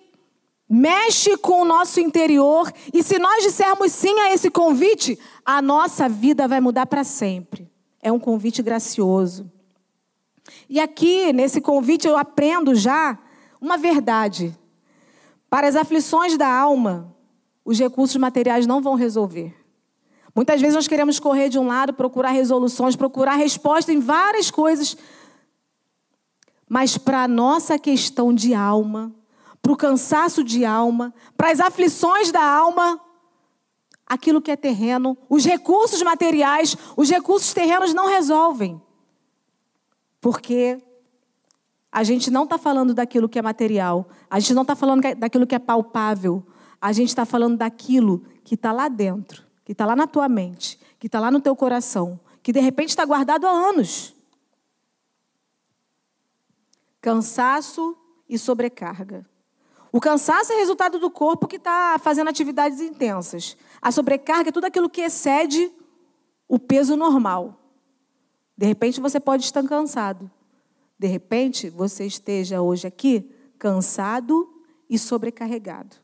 mexe 0.69 1.35
com 1.37 1.61
o 1.61 1.65
nosso 1.65 1.99
interior. 1.99 2.71
E 2.93 3.01
se 3.01 3.17
nós 3.17 3.43
dissermos 3.43 3.91
sim 3.91 4.17
a 4.19 4.33
esse 4.33 4.51
convite, 4.51 5.17
a 5.43 5.61
nossa 5.61 6.07
vida 6.07 6.47
vai 6.47 6.59
mudar 6.59 6.85
para 6.85 7.03
sempre. 7.03 7.69
É 8.01 8.11
um 8.11 8.19
convite 8.19 8.61
gracioso. 8.61 9.51
E 10.69 10.79
aqui, 10.79 11.33
nesse 11.33 11.59
convite, 11.59 12.07
eu 12.07 12.17
aprendo 12.17 12.75
já 12.75 13.17
uma 13.59 13.77
verdade. 13.77 14.57
Para 15.49 15.67
as 15.67 15.75
aflições 15.75 16.37
da 16.37 16.47
alma, 16.47 17.15
os 17.65 17.79
recursos 17.79 18.15
materiais 18.17 18.65
não 18.65 18.81
vão 18.81 18.95
resolver. 18.95 19.55
Muitas 20.35 20.61
vezes 20.61 20.75
nós 20.75 20.87
queremos 20.87 21.19
correr 21.19 21.49
de 21.49 21.59
um 21.59 21.67
lado, 21.67 21.93
procurar 21.93 22.29
resoluções, 22.29 22.95
procurar 22.95 23.35
resposta 23.35 23.91
em 23.91 23.99
várias 23.99 24.49
coisas. 24.51 24.95
Mas 26.69 26.99
para 26.99 27.23
a 27.23 27.27
nossa 27.27 27.79
questão 27.79 28.31
de 28.31 28.53
alma, 28.53 29.11
para 29.59 29.73
o 29.73 29.75
cansaço 29.75 30.43
de 30.43 30.63
alma, 30.63 31.11
para 31.35 31.51
as 31.51 31.59
aflições 31.59 32.31
da 32.31 32.43
alma, 32.43 33.01
aquilo 34.05 34.41
que 34.41 34.51
é 34.51 34.55
terreno, 34.55 35.17
os 35.27 35.43
recursos 35.43 36.01
materiais, 36.03 36.77
os 36.95 37.09
recursos 37.09 37.53
terrenos 37.53 37.93
não 37.93 38.07
resolvem. 38.07 38.79
Porque 40.21 40.81
a 41.91 42.03
gente 42.03 42.29
não 42.29 42.43
está 42.43 42.57
falando 42.57 42.93
daquilo 42.93 43.27
que 43.27 43.39
é 43.39 43.41
material, 43.41 44.07
a 44.29 44.39
gente 44.39 44.53
não 44.53 44.61
está 44.61 44.75
falando 44.75 45.01
daquilo 45.15 45.47
que 45.47 45.55
é 45.55 45.59
palpável, 45.59 46.45
a 46.79 46.91
gente 46.91 47.09
está 47.09 47.25
falando 47.25 47.57
daquilo 47.57 48.23
que 48.43 48.53
está 48.53 48.71
lá 48.71 48.87
dentro, 48.87 49.43
que 49.65 49.71
está 49.71 49.85
lá 49.85 49.95
na 49.95 50.05
tua 50.05 50.29
mente, 50.29 50.79
que 50.99 51.07
está 51.07 51.19
lá 51.19 51.31
no 51.31 51.41
teu 51.41 51.55
coração, 51.55 52.19
que 52.43 52.53
de 52.53 52.59
repente 52.59 52.89
está 52.89 53.05
guardado 53.05 53.47
há 53.47 53.51
anos. 53.51 54.15
Cansaço 57.09 57.97
e 58.29 58.37
sobrecarga. 58.37 59.27
O 59.91 59.99
cansaço 59.99 60.53
é 60.53 60.57
resultado 60.57 60.99
do 60.99 61.09
corpo 61.09 61.47
que 61.47 61.55
está 61.55 61.97
fazendo 61.97 62.27
atividades 62.27 62.79
intensas. 62.81 63.57
A 63.81 63.91
sobrecarga 63.91 64.49
é 64.49 64.51
tudo 64.51 64.65
aquilo 64.65 64.87
que 64.87 65.01
excede 65.01 65.73
o 66.47 66.59
peso 66.59 66.95
normal. 66.95 67.59
De 68.55 68.67
repente 68.67 69.01
você 69.01 69.19
pode 69.19 69.43
estar 69.43 69.63
cansado. 69.63 70.29
De 70.99 71.07
repente 71.07 71.67
você 71.67 72.05
esteja 72.05 72.61
hoje 72.61 72.85
aqui 72.85 73.27
cansado 73.57 74.47
e 74.87 74.99
sobrecarregado, 74.99 75.95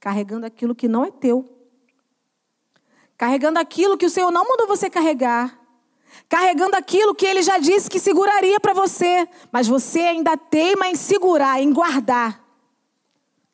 carregando 0.00 0.46
aquilo 0.46 0.74
que 0.74 0.88
não 0.88 1.04
é 1.04 1.10
teu. 1.10 1.44
Carregando 3.18 3.58
aquilo 3.58 3.98
que 3.98 4.06
o 4.06 4.10
Senhor 4.10 4.30
não 4.30 4.48
mandou 4.48 4.66
você 4.66 4.88
carregar. 4.88 5.60
Carregando 6.28 6.76
aquilo 6.76 7.14
que 7.14 7.26
ele 7.26 7.42
já 7.42 7.58
disse 7.58 7.90
que 7.90 7.98
seguraria 7.98 8.58
para 8.60 8.72
você, 8.72 9.28
mas 9.52 9.66
você 9.66 10.00
ainda 10.00 10.36
teima 10.36 10.88
em 10.88 10.94
segurar, 10.94 11.60
em 11.60 11.72
guardar. 11.72 12.42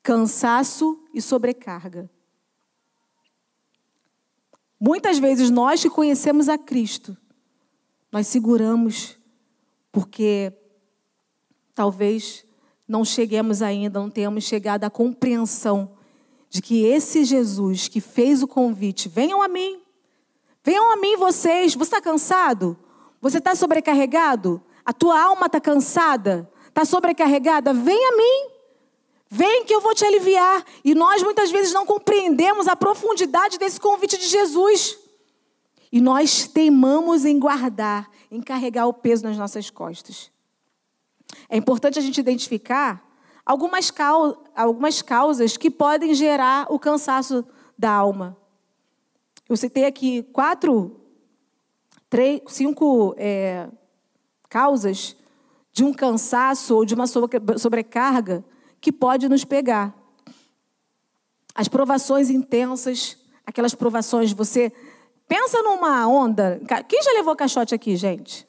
Cansaço 0.02 0.98
e 1.12 1.20
sobrecarga. 1.20 2.10
Muitas 4.80 5.18
vezes 5.18 5.50
nós 5.50 5.82
que 5.82 5.90
conhecemos 5.90 6.48
a 6.48 6.56
Cristo, 6.56 7.16
nós 8.10 8.26
seguramos 8.26 9.18
porque 9.92 10.52
talvez 11.74 12.44
não 12.86 13.04
cheguemos 13.04 13.62
ainda, 13.62 14.00
não 14.00 14.10
tenhamos 14.10 14.44
chegado 14.44 14.84
à 14.84 14.90
compreensão 14.90 15.92
de 16.48 16.60
que 16.60 16.84
esse 16.84 17.24
Jesus 17.24 17.86
que 17.86 18.00
fez 18.00 18.42
o 18.42 18.48
convite, 18.48 19.08
venham 19.08 19.40
a 19.40 19.48
mim, 19.48 19.79
venham 20.70 20.92
a 20.92 20.96
mim 20.96 21.16
vocês. 21.16 21.74
Você 21.74 21.82
está 21.82 22.00
cansado? 22.00 22.78
Você 23.20 23.38
está 23.38 23.56
sobrecarregado? 23.56 24.62
A 24.84 24.92
tua 24.92 25.20
alma 25.20 25.46
está 25.46 25.60
cansada? 25.60 26.48
Está 26.68 26.84
sobrecarregada? 26.84 27.74
Vem 27.74 28.06
a 28.06 28.16
mim. 28.16 28.50
Vem 29.28 29.64
que 29.64 29.74
eu 29.74 29.80
vou 29.80 29.94
te 29.94 30.04
aliviar. 30.04 30.64
E 30.84 30.94
nós 30.94 31.24
muitas 31.24 31.50
vezes 31.50 31.72
não 31.72 31.84
compreendemos 31.84 32.68
a 32.68 32.76
profundidade 32.76 33.58
desse 33.58 33.80
convite 33.80 34.16
de 34.16 34.28
Jesus. 34.28 34.96
E 35.90 36.00
nós 36.00 36.46
teimamos 36.46 37.24
em 37.24 37.36
guardar, 37.36 38.08
em 38.30 38.40
carregar 38.40 38.86
o 38.86 38.92
peso 38.92 39.24
nas 39.24 39.36
nossas 39.36 39.70
costas. 39.70 40.30
É 41.48 41.56
importante 41.56 41.98
a 41.98 42.02
gente 42.02 42.18
identificar 42.18 43.04
algumas, 43.44 43.90
cau 43.90 44.44
algumas 44.54 45.02
causas 45.02 45.56
que 45.56 45.68
podem 45.68 46.14
gerar 46.14 46.66
o 46.70 46.78
cansaço 46.78 47.44
da 47.76 47.90
alma. 47.90 48.39
Eu 49.50 49.56
citei 49.56 49.84
aqui 49.84 50.22
quatro, 50.32 50.98
três, 52.08 52.40
cinco 52.46 53.14
é, 53.18 53.68
causas 54.48 55.14
de 55.72 55.84
um 55.84 55.92
cansaço 55.92 56.74
ou 56.74 56.86
de 56.86 56.94
uma 56.94 57.06
sobrecarga 57.06 58.42
que 58.80 58.90
pode 58.90 59.28
nos 59.28 59.44
pegar. 59.44 59.94
As 61.54 61.68
provações 61.68 62.30
intensas, 62.30 63.18
aquelas 63.44 63.74
provações, 63.74 64.32
você 64.32 64.72
Pensa 65.30 65.62
numa 65.62 66.08
onda. 66.08 66.60
Quem 66.88 67.00
já 67.04 67.12
levou 67.12 67.36
caixote 67.36 67.72
aqui, 67.72 67.94
gente? 67.94 68.48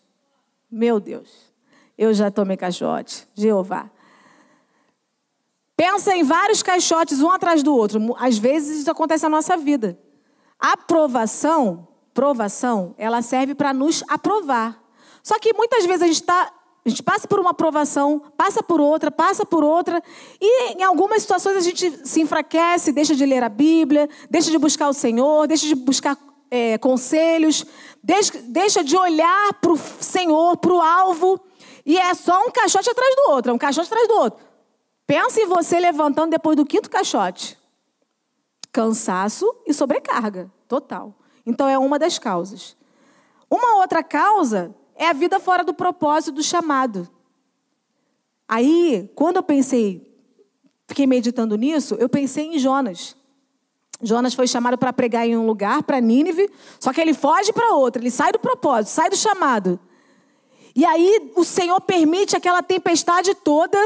Meu 0.69 0.99
Deus. 0.99 1.29
Eu 1.95 2.11
já 2.11 2.31
tomei 2.31 2.57
caixote. 2.57 3.27
Jeová. 3.35 3.87
Pensa 5.77 6.15
em 6.15 6.23
vários 6.23 6.63
caixotes, 6.63 7.21
um 7.21 7.29
atrás 7.29 7.61
do 7.61 7.75
outro. 7.75 8.15
Às 8.17 8.39
vezes 8.39 8.79
isso 8.79 8.89
acontece 8.89 9.21
na 9.25 9.29
nossa 9.29 9.55
vida. 9.55 9.95
Aprovação, 10.61 11.87
provação, 12.13 12.93
ela 12.97 13.23
serve 13.23 13.55
para 13.55 13.73
nos 13.73 14.03
aprovar. 14.07 14.79
Só 15.23 15.39
que 15.39 15.53
muitas 15.53 15.85
vezes 15.85 16.03
a 16.03 16.07
gente 16.07 16.21
está 16.21 16.53
a 16.83 16.89
gente 16.89 17.03
passa 17.03 17.27
por 17.27 17.39
uma 17.39 17.51
aprovação, 17.51 18.19
passa 18.35 18.63
por 18.63 18.81
outra, 18.81 19.11
passa 19.11 19.45
por 19.45 19.63
outra, 19.63 20.01
e 20.41 20.73
em 20.73 20.83
algumas 20.83 21.21
situações 21.21 21.55
a 21.55 21.59
gente 21.59 22.07
se 22.07 22.21
enfraquece, 22.21 22.91
deixa 22.91 23.15
de 23.15 23.23
ler 23.23 23.43
a 23.43 23.49
Bíblia, 23.49 24.09
deixa 24.31 24.49
de 24.49 24.57
buscar 24.57 24.89
o 24.89 24.93
Senhor, 24.93 25.47
deixa 25.47 25.67
de 25.67 25.75
buscar 25.75 26.17
é, 26.49 26.79
conselhos, 26.79 27.67
deixa, 28.03 28.33
deixa 28.45 28.83
de 28.83 28.97
olhar 28.97 29.53
para 29.61 29.71
o 29.71 29.77
Senhor, 29.77 30.57
para 30.57 30.73
o 30.73 30.81
alvo, 30.81 31.39
e 31.85 31.99
é 31.99 32.15
só 32.15 32.41
um 32.47 32.49
caixote 32.49 32.89
atrás 32.89 33.15
do 33.15 33.31
outro, 33.31 33.51
é 33.51 33.53
um 33.53 33.59
caixote 33.59 33.87
atrás 33.87 34.07
do 34.07 34.15
outro. 34.15 34.43
Pensa 35.05 35.39
em 35.39 35.45
você 35.45 35.79
levantando 35.79 36.31
depois 36.31 36.57
do 36.57 36.65
quinto 36.65 36.89
caixote. 36.89 37.60
Cansaço 38.71 39.45
e 39.65 39.73
sobrecarga, 39.73 40.51
total. 40.67 41.13
Então 41.45 41.67
é 41.67 41.77
uma 41.77 41.99
das 41.99 42.17
causas. 42.17 42.77
Uma 43.49 43.77
outra 43.77 44.01
causa 44.03 44.73
é 44.95 45.07
a 45.07 45.13
vida 45.13 45.39
fora 45.39 45.63
do 45.63 45.73
propósito 45.73 46.35
do 46.35 46.43
chamado. 46.43 47.09
Aí, 48.47 49.09
quando 49.15 49.37
eu 49.37 49.43
pensei, 49.43 50.13
fiquei 50.87 51.07
meditando 51.07 51.55
nisso, 51.57 51.95
eu 51.95 52.09
pensei 52.09 52.55
em 52.55 52.59
Jonas. 52.59 53.15
Jonas 54.01 54.33
foi 54.33 54.47
chamado 54.47 54.77
para 54.77 54.91
pregar 54.91 55.27
em 55.27 55.37
um 55.37 55.45
lugar, 55.45 55.83
para 55.83 55.99
Nínive, 55.99 56.49
só 56.79 56.91
que 56.91 56.99
ele 56.99 57.13
foge 57.13 57.53
para 57.53 57.73
outro, 57.73 58.01
ele 58.01 58.11
sai 58.11 58.31
do 58.31 58.39
propósito, 58.39 58.93
sai 58.93 59.09
do 59.09 59.15
chamado. 59.15 59.79
E 60.75 60.85
aí 60.85 61.31
o 61.35 61.43
Senhor 61.43 61.79
permite 61.81 62.35
aquela 62.35 62.63
tempestade 62.63 63.35
toda, 63.35 63.77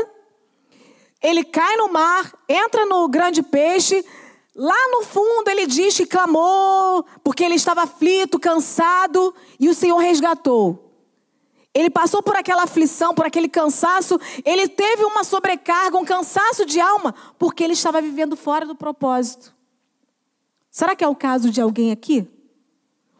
ele 1.21 1.43
cai 1.43 1.75
no 1.77 1.91
mar, 1.91 2.33
entra 2.47 2.85
no 2.85 3.07
grande 3.07 3.41
peixe, 3.41 4.05
lá 4.55 4.89
no 4.91 5.03
fundo 5.03 5.49
ele 5.49 5.67
diz 5.67 5.97
que 5.97 6.05
clamou, 6.05 7.05
porque 7.23 7.43
ele 7.43 7.55
estava 7.55 7.83
aflito, 7.83 8.39
cansado, 8.39 9.35
e 9.59 9.67
o 9.67 9.73
Senhor 9.73 9.97
resgatou. 9.97 10.85
Ele 11.73 11.89
passou 11.89 12.23
por 12.23 12.37
aquela 12.37 12.63
aflição, 12.63 13.13
por 13.13 13.25
aquele 13.25 13.49
cansaço, 13.49 14.17
ele 14.45 14.65
teve 14.69 15.03
uma 15.03 15.25
sobrecarga, 15.25 15.97
um 15.97 16.05
cansaço 16.05 16.65
de 16.65 16.79
alma, 16.79 17.13
porque 17.37 17.61
ele 17.61 17.73
estava 17.73 18.01
vivendo 18.01 18.37
fora 18.37 18.65
do 18.65 18.73
propósito. 18.73 19.53
Será 20.71 20.95
que 20.95 21.03
é 21.03 21.07
o 21.07 21.15
caso 21.15 21.49
de 21.49 21.59
alguém 21.59 21.91
aqui? 21.91 22.25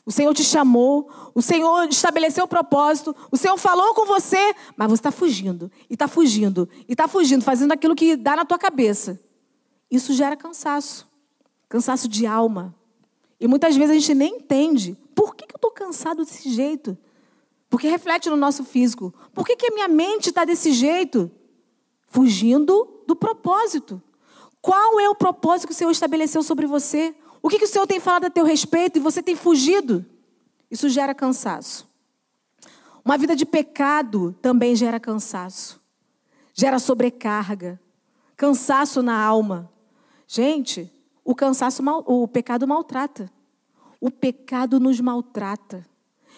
O 0.06 0.12
Senhor 0.12 0.34
te 0.34 0.44
chamou, 0.44 1.10
o 1.34 1.42
Senhor 1.42 1.90
estabeleceu 1.90 2.46
o 2.46 2.48
propósito, 2.48 3.14
o 3.30 3.36
Senhor 3.36 3.58
falou 3.58 3.94
com 3.94 4.06
você, 4.06 4.56
mas 4.78 4.88
você 4.88 5.00
está 5.00 5.12
fugindo, 5.12 5.70
e 5.90 5.96
está 5.96 6.08
fugindo, 6.08 6.70
e 6.88 6.94
está 6.94 7.08
fugindo, 7.08 7.44
fazendo 7.44 7.74
aquilo 7.74 7.96
que 7.96 8.16
dá 8.16 8.38
na 8.38 8.46
tua 8.46 8.60
cabeça. 8.60 9.20
Isso 9.92 10.14
gera 10.14 10.38
cansaço, 10.38 11.08
cansaço 11.70 12.08
de 12.08 12.26
alma. 12.26 12.74
E 13.40 13.48
muitas 13.48 13.76
vezes 13.76 13.92
a 13.92 14.00
gente 14.00 14.14
nem 14.14 14.38
entende. 14.38 14.98
Por 15.14 15.36
que, 15.36 15.46
eu 15.46 15.56
estou 15.56 15.72
cansado 15.72 16.24
desse 16.24 16.50
jeito? 16.50 16.98
Porque 17.70 17.88
reflete 17.88 18.30
no 18.30 18.38
nosso 18.38 18.64
físico. 18.64 19.14
Por 19.34 19.46
que, 19.46 19.56
que 19.56 19.68
a 19.68 19.74
minha 19.74 19.88
mente 19.88 20.30
está 20.30 20.46
desse 20.46 20.72
jeito? 20.72 21.30
Fugindo 22.08 23.04
do 23.08 23.16
propósito. 23.16 24.02
Qual 24.62 25.00
é 25.00 25.10
o 25.10 25.16
propósito 25.16 25.68
que 25.68 25.74
o 25.74 25.76
Senhor 25.76 25.92
estabeleceu 25.92 26.42
sobre 26.42 26.66
você? 26.66 27.16
O 27.42 27.50
que, 27.50 27.60
que 27.60 27.66
o 27.66 27.68
Senhor 27.68 27.86
tem 27.86 28.00
falado 28.00 28.26
a 28.26 28.30
teu 28.30 28.46
respeito 28.46 28.98
e 28.98 29.02
você 29.02 29.22
tem 29.22 29.36
fugido? 29.36 30.06
Isso 30.72 30.90
gera 30.90 31.14
cansaço. 31.14 31.88
Uma 33.04 33.18
vida 33.18 33.36
de 33.36 33.46
pecado 33.46 34.36
também 34.42 34.76
gera 34.76 35.00
cansaço, 35.00 35.80
gera 36.56 36.80
sobrecarga, 36.80 37.80
cansaço 38.36 39.04
na 39.04 39.16
alma. 39.16 39.72
Gente, 40.28 40.92
o 41.26 41.34
cansaço, 41.34 41.84
o 42.06 42.28
pecado 42.28 42.68
maltrata. 42.68 43.30
O 44.00 44.12
pecado 44.12 44.80
nos 44.80 45.02
maltrata. 45.02 45.84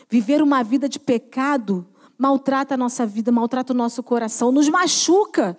Viver 0.09 0.41
uma 0.41 0.63
vida 0.63 0.87
de 0.87 0.97
pecado 0.97 1.85
maltrata 2.17 2.73
a 2.73 2.77
nossa 2.77 3.05
vida, 3.05 3.31
maltrata 3.31 3.73
o 3.73 3.75
nosso 3.75 4.01
coração, 4.01 4.51
nos 4.51 4.67
machuca. 4.69 5.57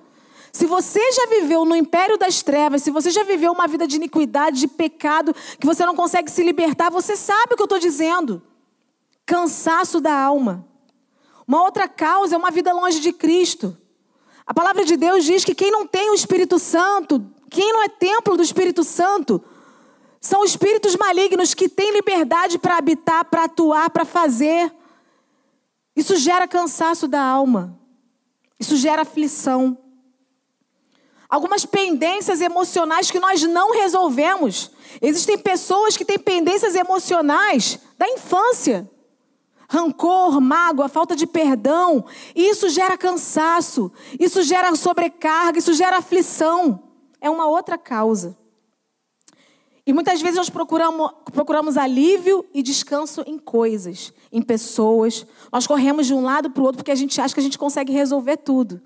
Se 0.52 0.66
você 0.66 1.12
já 1.12 1.26
viveu 1.26 1.64
no 1.64 1.76
império 1.76 2.16
das 2.18 2.42
trevas, 2.42 2.82
se 2.82 2.90
você 2.90 3.10
já 3.10 3.22
viveu 3.22 3.52
uma 3.52 3.68
vida 3.68 3.86
de 3.86 3.96
iniquidade, 3.96 4.60
de 4.60 4.66
pecado, 4.66 5.34
que 5.60 5.66
você 5.66 5.84
não 5.86 5.94
consegue 5.94 6.30
se 6.30 6.42
libertar, 6.42 6.90
você 6.90 7.14
sabe 7.14 7.52
o 7.52 7.56
que 7.56 7.62
eu 7.62 7.66
estou 7.66 7.78
dizendo. 7.78 8.42
Cansaço 9.24 10.00
da 10.00 10.12
alma. 10.12 10.66
Uma 11.46 11.62
outra 11.62 11.86
causa 11.86 12.34
é 12.34 12.38
uma 12.38 12.50
vida 12.50 12.72
longe 12.72 12.98
de 12.98 13.12
Cristo. 13.12 13.76
A 14.48 14.54
palavra 14.54 14.82
de 14.82 14.96
Deus 14.96 15.26
diz 15.26 15.44
que 15.44 15.54
quem 15.54 15.70
não 15.70 15.86
tem 15.86 16.08
o 16.08 16.14
Espírito 16.14 16.58
Santo, 16.58 17.22
quem 17.50 17.70
não 17.70 17.82
é 17.82 17.88
templo 17.90 18.34
do 18.34 18.42
Espírito 18.42 18.82
Santo, 18.82 19.44
são 20.22 20.42
espíritos 20.42 20.96
malignos 20.96 21.52
que 21.52 21.68
têm 21.68 21.92
liberdade 21.92 22.58
para 22.58 22.78
habitar, 22.78 23.26
para 23.26 23.44
atuar, 23.44 23.90
para 23.90 24.06
fazer. 24.06 24.72
Isso 25.94 26.16
gera 26.16 26.48
cansaço 26.48 27.06
da 27.06 27.20
alma. 27.20 27.78
Isso 28.58 28.74
gera 28.78 29.02
aflição. 29.02 29.76
Algumas 31.28 31.66
pendências 31.66 32.40
emocionais 32.40 33.10
que 33.10 33.20
nós 33.20 33.42
não 33.42 33.74
resolvemos. 33.74 34.70
Existem 35.02 35.36
pessoas 35.36 35.94
que 35.94 36.06
têm 36.06 36.18
pendências 36.18 36.74
emocionais 36.74 37.78
da 37.98 38.08
infância 38.08 38.90
rancor, 39.68 40.40
mágoa, 40.40 40.88
falta 40.88 41.14
de 41.14 41.26
perdão. 41.26 42.04
Isso 42.34 42.68
gera 42.70 42.96
cansaço, 42.96 43.92
isso 44.18 44.42
gera 44.42 44.74
sobrecarga, 44.74 45.58
isso 45.58 45.74
gera 45.74 45.98
aflição. 45.98 46.82
É 47.20 47.28
uma 47.28 47.46
outra 47.46 47.76
causa. 47.76 48.36
E 49.86 49.92
muitas 49.92 50.20
vezes 50.20 50.36
nós 50.36 50.50
procuramos, 50.50 51.10
procuramos 51.32 51.76
alívio 51.76 52.44
e 52.52 52.62
descanso 52.62 53.22
em 53.26 53.38
coisas, 53.38 54.12
em 54.30 54.42
pessoas. 54.42 55.26
Nós 55.52 55.66
corremos 55.66 56.06
de 56.06 56.14
um 56.14 56.22
lado 56.22 56.50
para 56.50 56.62
o 56.62 56.64
outro 56.66 56.78
porque 56.78 56.90
a 56.90 56.94
gente 56.94 57.20
acha 57.20 57.32
que 57.32 57.40
a 57.40 57.42
gente 57.42 57.58
consegue 57.58 57.92
resolver 57.92 58.36
tudo. 58.38 58.82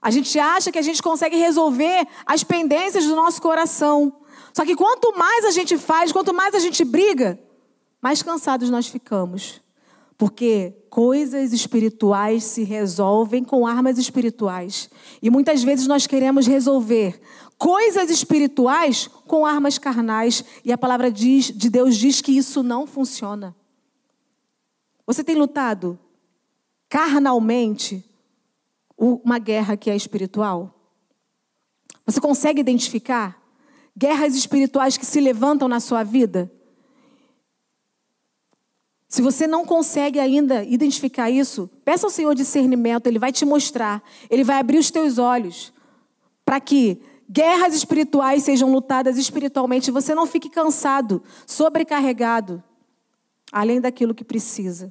A 0.00 0.10
gente 0.10 0.38
acha 0.38 0.72
que 0.72 0.78
a 0.78 0.82
gente 0.82 1.02
consegue 1.02 1.36
resolver 1.36 2.06
as 2.26 2.42
pendências 2.44 3.06
do 3.06 3.14
nosso 3.16 3.40
coração. 3.40 4.12
Só 4.52 4.64
que 4.64 4.76
quanto 4.76 5.16
mais 5.16 5.44
a 5.44 5.50
gente 5.50 5.78
faz, 5.78 6.12
quanto 6.12 6.34
mais 6.34 6.54
a 6.54 6.58
gente 6.58 6.84
briga, 6.84 7.38
mais 8.02 8.22
cansados 8.22 8.68
nós 8.68 8.88
ficamos. 8.88 9.62
Porque 10.22 10.86
coisas 10.88 11.52
espirituais 11.52 12.44
se 12.44 12.62
resolvem 12.62 13.42
com 13.42 13.66
armas 13.66 13.98
espirituais. 13.98 14.88
E 15.20 15.28
muitas 15.28 15.64
vezes 15.64 15.88
nós 15.88 16.06
queremos 16.06 16.46
resolver 16.46 17.20
coisas 17.58 18.08
espirituais 18.08 19.08
com 19.26 19.44
armas 19.44 19.78
carnais. 19.78 20.44
E 20.64 20.70
a 20.70 20.78
palavra 20.78 21.10
diz, 21.10 21.46
de 21.46 21.68
Deus 21.68 21.96
diz 21.96 22.20
que 22.20 22.30
isso 22.30 22.62
não 22.62 22.86
funciona. 22.86 23.52
Você 25.04 25.24
tem 25.24 25.34
lutado 25.34 25.98
carnalmente 26.88 28.08
uma 28.96 29.40
guerra 29.40 29.76
que 29.76 29.90
é 29.90 29.96
espiritual? 29.96 30.72
Você 32.06 32.20
consegue 32.20 32.60
identificar 32.60 33.42
guerras 33.98 34.36
espirituais 34.36 34.96
que 34.96 35.04
se 35.04 35.20
levantam 35.20 35.66
na 35.66 35.80
sua 35.80 36.04
vida? 36.04 36.48
Se 39.12 39.20
você 39.20 39.46
não 39.46 39.62
consegue 39.62 40.18
ainda 40.18 40.64
identificar 40.64 41.28
isso, 41.28 41.68
peça 41.84 42.06
ao 42.06 42.10
Senhor 42.10 42.34
discernimento, 42.34 43.06
Ele 43.08 43.18
vai 43.18 43.30
te 43.30 43.44
mostrar, 43.44 44.02
Ele 44.30 44.42
vai 44.42 44.58
abrir 44.58 44.78
os 44.78 44.90
teus 44.90 45.18
olhos 45.18 45.70
para 46.46 46.58
que 46.58 46.98
guerras 47.28 47.74
espirituais 47.74 48.42
sejam 48.42 48.72
lutadas 48.72 49.18
espiritualmente 49.18 49.88
e 49.88 49.92
você 49.92 50.14
não 50.14 50.26
fique 50.26 50.48
cansado, 50.48 51.22
sobrecarregado, 51.46 52.64
além 53.52 53.82
daquilo 53.82 54.14
que 54.14 54.24
precisa. 54.24 54.90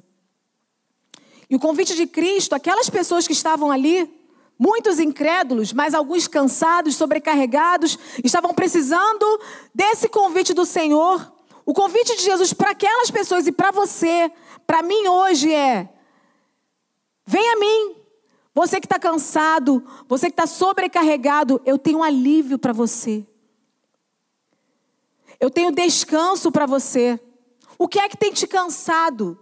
E 1.50 1.56
o 1.56 1.58
convite 1.58 1.96
de 1.96 2.06
Cristo, 2.06 2.54
aquelas 2.54 2.88
pessoas 2.88 3.26
que 3.26 3.32
estavam 3.32 3.72
ali, 3.72 4.08
muitos 4.56 5.00
incrédulos, 5.00 5.72
mas 5.72 5.94
alguns 5.94 6.28
cansados, 6.28 6.94
sobrecarregados, 6.94 7.98
estavam 8.22 8.54
precisando 8.54 9.40
desse 9.74 10.08
convite 10.08 10.54
do 10.54 10.64
Senhor 10.64 11.41
o 11.64 11.72
convite 11.72 12.16
de 12.16 12.22
Jesus 12.22 12.52
para 12.52 12.70
aquelas 12.70 13.10
pessoas 13.10 13.46
e 13.46 13.52
para 13.52 13.70
você, 13.70 14.30
para 14.66 14.82
mim 14.82 15.06
hoje 15.06 15.52
é: 15.52 15.88
vem 17.24 17.48
a 17.50 17.56
mim. 17.56 17.96
Você 18.54 18.78
que 18.78 18.86
está 18.86 18.98
cansado, 18.98 19.82
você 20.06 20.26
que 20.26 20.34
está 20.34 20.46
sobrecarregado, 20.46 21.58
eu 21.64 21.78
tenho 21.78 22.02
alívio 22.02 22.58
para 22.58 22.72
você. 22.72 23.26
Eu 25.40 25.50
tenho 25.50 25.72
descanso 25.72 26.52
para 26.52 26.66
você. 26.66 27.18
O 27.78 27.88
que 27.88 27.98
é 27.98 28.08
que 28.10 28.16
tem 28.16 28.30
te 28.30 28.46
cansado? 28.46 29.38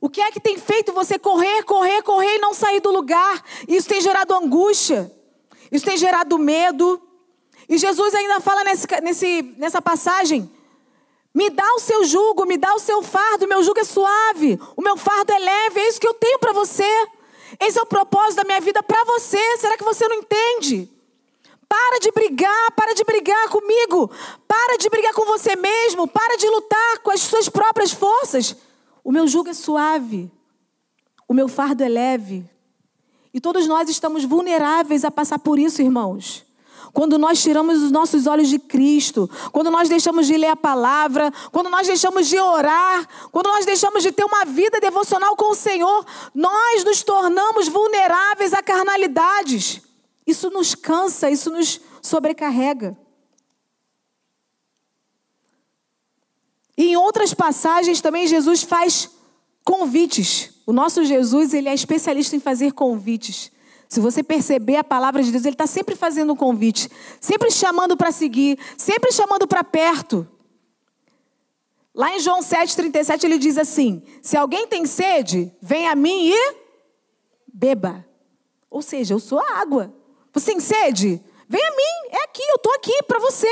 O 0.00 0.08
que 0.08 0.22
é 0.22 0.30
que 0.30 0.40
tem 0.40 0.56
feito 0.56 0.92
você 0.92 1.18
correr, 1.18 1.64
correr, 1.64 2.02
correr 2.02 2.36
e 2.36 2.38
não 2.38 2.54
sair 2.54 2.80
do 2.80 2.90
lugar? 2.90 3.44
Isso 3.68 3.88
tem 3.88 4.00
gerado 4.00 4.34
angústia. 4.34 5.12
Isso 5.70 5.84
tem 5.84 5.98
gerado 5.98 6.38
medo. 6.38 7.00
E 7.68 7.76
Jesus 7.76 8.14
ainda 8.14 8.40
fala 8.40 8.64
nesse, 8.64 8.86
nesse, 9.02 9.42
nessa 9.58 9.82
passagem 9.82 10.50
me 11.34 11.50
dá 11.50 11.66
o 11.74 11.80
seu 11.80 12.04
jugo, 12.04 12.46
me 12.46 12.56
dá 12.56 12.72
o 12.74 12.78
seu 12.78 13.02
fardo, 13.02 13.48
meu 13.48 13.62
jugo 13.62 13.80
é 13.80 13.84
suave, 13.84 14.58
o 14.76 14.80
meu 14.80 14.96
fardo 14.96 15.32
é 15.32 15.38
leve, 15.38 15.80
é 15.80 15.88
isso 15.88 16.00
que 16.00 16.06
eu 16.06 16.14
tenho 16.14 16.38
para 16.38 16.52
você. 16.52 16.86
Esse 17.58 17.76
é 17.78 17.82
o 17.82 17.86
propósito 17.86 18.36
da 18.36 18.44
minha 18.44 18.60
vida 18.60 18.82
para 18.82 19.04
você. 19.04 19.56
Será 19.58 19.76
que 19.76 19.84
você 19.84 20.06
não 20.06 20.16
entende? 20.16 20.88
Para 21.68 21.98
de 21.98 22.12
brigar, 22.12 22.70
para 22.72 22.94
de 22.94 23.02
brigar 23.02 23.48
comigo, 23.48 24.10
para 24.46 24.78
de 24.78 24.88
brigar 24.88 25.12
com 25.12 25.24
você 25.24 25.56
mesmo, 25.56 26.06
para 26.06 26.36
de 26.36 26.48
lutar 26.48 26.98
com 26.98 27.10
as 27.10 27.20
suas 27.20 27.48
próprias 27.48 27.90
forças. 27.90 28.54
O 29.02 29.10
meu 29.10 29.26
jugo 29.26 29.50
é 29.50 29.54
suave, 29.54 30.30
o 31.26 31.34
meu 31.34 31.48
fardo 31.48 31.82
é 31.82 31.88
leve. 31.88 32.48
E 33.32 33.40
todos 33.40 33.66
nós 33.66 33.88
estamos 33.88 34.24
vulneráveis 34.24 35.04
a 35.04 35.10
passar 35.10 35.40
por 35.40 35.58
isso, 35.58 35.82
irmãos. 35.82 36.43
Quando 36.94 37.18
nós 37.18 37.42
tiramos 37.42 37.82
os 37.82 37.90
nossos 37.90 38.28
olhos 38.28 38.48
de 38.48 38.56
Cristo, 38.56 39.28
quando 39.50 39.68
nós 39.68 39.88
deixamos 39.88 40.28
de 40.28 40.36
ler 40.36 40.46
a 40.46 40.56
palavra, 40.56 41.32
quando 41.50 41.68
nós 41.68 41.88
deixamos 41.88 42.28
de 42.28 42.38
orar, 42.38 43.08
quando 43.32 43.48
nós 43.48 43.66
deixamos 43.66 44.00
de 44.00 44.12
ter 44.12 44.24
uma 44.24 44.44
vida 44.44 44.78
devocional 44.78 45.34
com 45.34 45.50
o 45.50 45.56
Senhor, 45.56 46.06
nós 46.32 46.84
nos 46.84 47.02
tornamos 47.02 47.66
vulneráveis 47.66 48.54
a 48.54 48.62
carnalidades. 48.62 49.82
Isso 50.24 50.50
nos 50.50 50.76
cansa, 50.76 51.28
isso 51.28 51.50
nos 51.50 51.80
sobrecarrega. 52.00 52.96
E 56.78 56.90
em 56.90 56.96
outras 56.96 57.34
passagens 57.34 58.00
também 58.00 58.28
Jesus 58.28 58.62
faz 58.62 59.10
convites. 59.64 60.50
O 60.64 60.72
nosso 60.72 61.04
Jesus, 61.04 61.54
ele 61.54 61.68
é 61.68 61.74
especialista 61.74 62.36
em 62.36 62.40
fazer 62.40 62.72
convites. 62.72 63.50
Se 63.88 64.00
você 64.00 64.22
perceber 64.22 64.76
a 64.76 64.84
palavra 64.84 65.22
de 65.22 65.30
Deus, 65.30 65.44
Ele 65.44 65.54
está 65.54 65.66
sempre 65.66 65.94
fazendo 65.94 66.32
um 66.32 66.36
convite, 66.36 66.90
sempre 67.20 67.50
chamando 67.50 67.96
para 67.96 68.10
seguir, 68.10 68.58
sempre 68.76 69.12
chamando 69.12 69.46
para 69.46 69.62
perto. 69.62 70.26
Lá 71.94 72.14
em 72.14 72.18
João 72.18 72.40
7,37 72.40 73.22
ele 73.24 73.38
diz 73.38 73.56
assim: 73.56 74.02
Se 74.20 74.36
alguém 74.36 74.66
tem 74.66 74.84
sede, 74.84 75.52
vem 75.62 75.86
a 75.86 75.94
mim 75.94 76.28
e 76.28 76.54
beba. 77.46 78.04
Ou 78.68 78.82
seja, 78.82 79.14
eu 79.14 79.20
sou 79.20 79.38
a 79.38 79.60
água. 79.60 79.94
Você 80.32 80.50
tem 80.50 80.58
sede? 80.58 81.22
Vem 81.48 81.64
a 81.64 81.70
mim, 81.70 82.16
é 82.18 82.24
aqui, 82.24 82.42
eu 82.42 82.56
estou 82.56 82.74
aqui 82.74 83.02
para 83.04 83.20
você. 83.20 83.46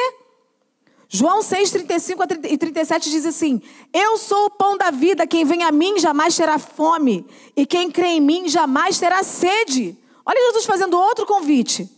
João 1.09 1.43
6, 1.43 1.71
35 1.71 2.23
e 2.49 2.59
37 2.59 3.11
diz 3.11 3.27
assim: 3.27 3.63
Eu 3.93 4.19
sou 4.19 4.47
o 4.47 4.51
pão 4.51 4.77
da 4.77 4.91
vida, 4.91 5.27
quem 5.27 5.45
vem 5.45 5.63
a 5.63 5.71
mim 5.71 5.99
jamais 6.01 6.35
terá 6.37 6.59
fome, 6.59 7.25
e 7.55 7.65
quem 7.65 7.91
crê 7.93 8.09
em 8.09 8.21
mim 8.21 8.49
jamais 8.49 8.99
terá 8.99 9.23
sede. 9.23 9.97
Olha 10.25 10.47
Jesus 10.49 10.65
fazendo 10.65 10.99
outro 10.99 11.27
convite. 11.27 11.91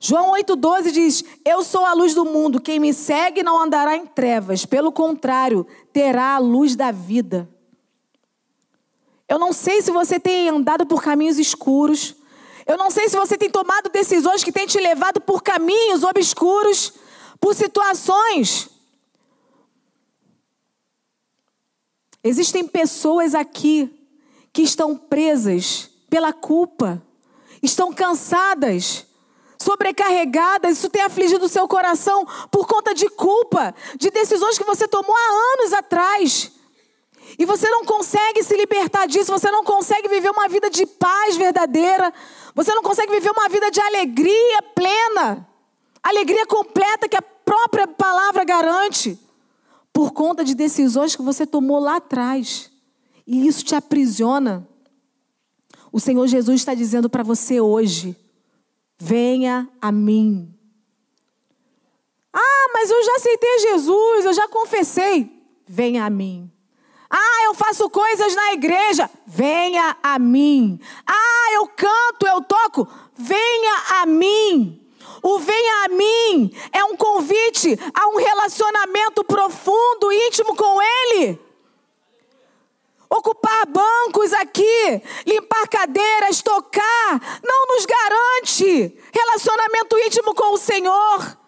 João 0.00 0.32
8,12 0.32 0.92
diz: 0.92 1.24
Eu 1.44 1.62
sou 1.64 1.84
a 1.84 1.92
luz 1.92 2.14
do 2.14 2.24
mundo, 2.24 2.60
quem 2.60 2.78
me 2.78 2.92
segue 2.94 3.42
não 3.42 3.60
andará 3.60 3.96
em 3.96 4.06
trevas, 4.06 4.64
pelo 4.64 4.92
contrário, 4.92 5.66
terá 5.92 6.34
a 6.34 6.38
luz 6.38 6.76
da 6.76 6.92
vida. 6.92 7.48
Eu 9.28 9.38
não 9.38 9.52
sei 9.52 9.82
se 9.82 9.90
você 9.90 10.18
tem 10.18 10.48
andado 10.48 10.86
por 10.86 11.02
caminhos 11.02 11.38
escuros, 11.38 12.14
eu 12.66 12.76
não 12.76 12.90
sei 12.90 13.08
se 13.08 13.16
você 13.16 13.36
tem 13.36 13.50
tomado 13.50 13.90
decisões 13.90 14.44
que 14.44 14.52
têm 14.52 14.66
te 14.66 14.78
levado 14.78 15.20
por 15.20 15.42
caminhos 15.42 16.02
obscuros, 16.02 16.92
por 17.40 17.54
situações. 17.54 18.68
Existem 22.22 22.66
pessoas 22.66 23.34
aqui 23.34 23.90
que 24.52 24.62
estão 24.62 24.96
presas 24.96 25.90
pela 26.08 26.32
culpa, 26.32 27.02
estão 27.62 27.92
cansadas, 27.92 29.06
sobrecarregadas, 29.60 30.78
isso 30.78 30.88
tem 30.88 31.02
afligido 31.02 31.44
o 31.44 31.48
seu 31.48 31.66
coração 31.66 32.26
por 32.50 32.66
conta 32.66 32.94
de 32.94 33.08
culpa, 33.08 33.74
de 33.96 34.10
decisões 34.10 34.56
que 34.56 34.64
você 34.64 34.86
tomou 34.86 35.14
há 35.14 35.60
anos 35.60 35.72
atrás. 35.72 36.52
E 37.38 37.44
você 37.44 37.68
não 37.68 37.84
consegue 37.84 38.42
se 38.42 38.56
libertar 38.56 39.06
disso, 39.06 39.32
você 39.32 39.50
não 39.50 39.64
consegue 39.64 40.08
viver 40.08 40.30
uma 40.30 40.48
vida 40.48 40.70
de 40.70 40.86
paz 40.86 41.36
verdadeira, 41.36 42.12
você 42.54 42.72
não 42.74 42.82
consegue 42.82 43.12
viver 43.12 43.30
uma 43.30 43.48
vida 43.48 43.70
de 43.70 43.80
alegria 43.80 44.62
plena, 44.74 45.46
alegria 46.02 46.46
completa 46.46 47.08
que 47.08 47.16
a 47.16 47.22
própria 47.22 47.86
palavra 47.86 48.44
garante, 48.44 49.18
por 49.92 50.12
conta 50.12 50.44
de 50.44 50.54
decisões 50.54 51.16
que 51.16 51.22
você 51.22 51.46
tomou 51.46 51.78
lá 51.78 51.96
atrás. 51.96 52.70
E 53.26 53.46
isso 53.46 53.64
te 53.64 53.74
aprisiona. 53.74 54.66
O 55.98 56.00
Senhor 56.00 56.28
Jesus 56.28 56.60
está 56.60 56.74
dizendo 56.74 57.10
para 57.10 57.24
você 57.24 57.60
hoje: 57.60 58.16
venha 58.96 59.68
a 59.82 59.90
mim. 59.90 60.54
Ah, 62.32 62.66
mas 62.72 62.88
eu 62.88 63.02
já 63.02 63.16
aceitei 63.16 63.58
Jesus, 63.58 64.24
eu 64.26 64.32
já 64.32 64.46
confessei. 64.46 65.28
Venha 65.66 66.04
a 66.04 66.10
mim. 66.10 66.48
Ah, 67.10 67.42
eu 67.46 67.54
faço 67.54 67.90
coisas 67.90 68.32
na 68.32 68.52
igreja. 68.52 69.10
Venha 69.26 69.96
a 70.00 70.20
mim. 70.20 70.78
Ah, 71.04 71.52
eu 71.54 71.66
canto, 71.66 72.28
eu 72.28 72.42
toco. 72.42 72.86
Venha 73.16 74.00
a 74.00 74.06
mim. 74.06 74.80
O 75.20 75.40
venha 75.40 75.84
a 75.86 75.88
mim 75.88 76.52
é 76.70 76.84
um 76.84 76.96
convite 76.96 77.76
a 77.92 78.06
um 78.06 78.18
relacionamento 78.18 79.24
profundo, 79.24 80.12
íntimo 80.12 80.54
com 80.54 80.80
Ele. 80.80 81.47
Ocupar 83.10 83.66
bancos 83.66 84.32
aqui, 84.34 85.02
limpar 85.26 85.66
cadeiras, 85.68 86.42
tocar, 86.42 87.40
não 87.42 87.66
nos 87.68 87.86
garante 87.86 88.98
relacionamento 89.12 89.98
íntimo 89.98 90.34
com 90.34 90.52
o 90.52 90.58
Senhor. 90.58 91.38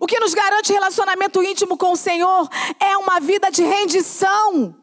O 0.00 0.06
que 0.06 0.18
nos 0.18 0.34
garante 0.34 0.72
relacionamento 0.72 1.42
íntimo 1.42 1.76
com 1.76 1.92
o 1.92 1.96
Senhor 1.96 2.48
é 2.80 2.96
uma 2.96 3.20
vida 3.20 3.50
de 3.50 3.62
rendição. 3.62 4.74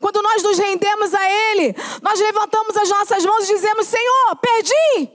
Quando 0.00 0.20
nós 0.22 0.42
nos 0.42 0.58
rendemos 0.58 1.14
a 1.14 1.30
Ele, 1.30 1.74
nós 2.02 2.18
levantamos 2.18 2.76
as 2.76 2.88
nossas 2.88 3.24
mãos 3.24 3.44
e 3.44 3.54
dizemos: 3.54 3.86
Senhor, 3.86 4.36
perdi. 4.40 5.12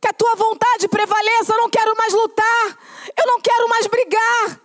Que 0.00 0.08
a 0.08 0.12
tua 0.12 0.34
vontade 0.34 0.88
prevaleça. 0.88 1.52
Eu 1.52 1.58
não 1.58 1.70
quero 1.70 1.94
mais 1.96 2.12
lutar. 2.14 2.78
Eu 3.16 3.26
não 3.26 3.40
quero 3.40 3.68
mais 3.68 3.86
brigar. 3.86 4.60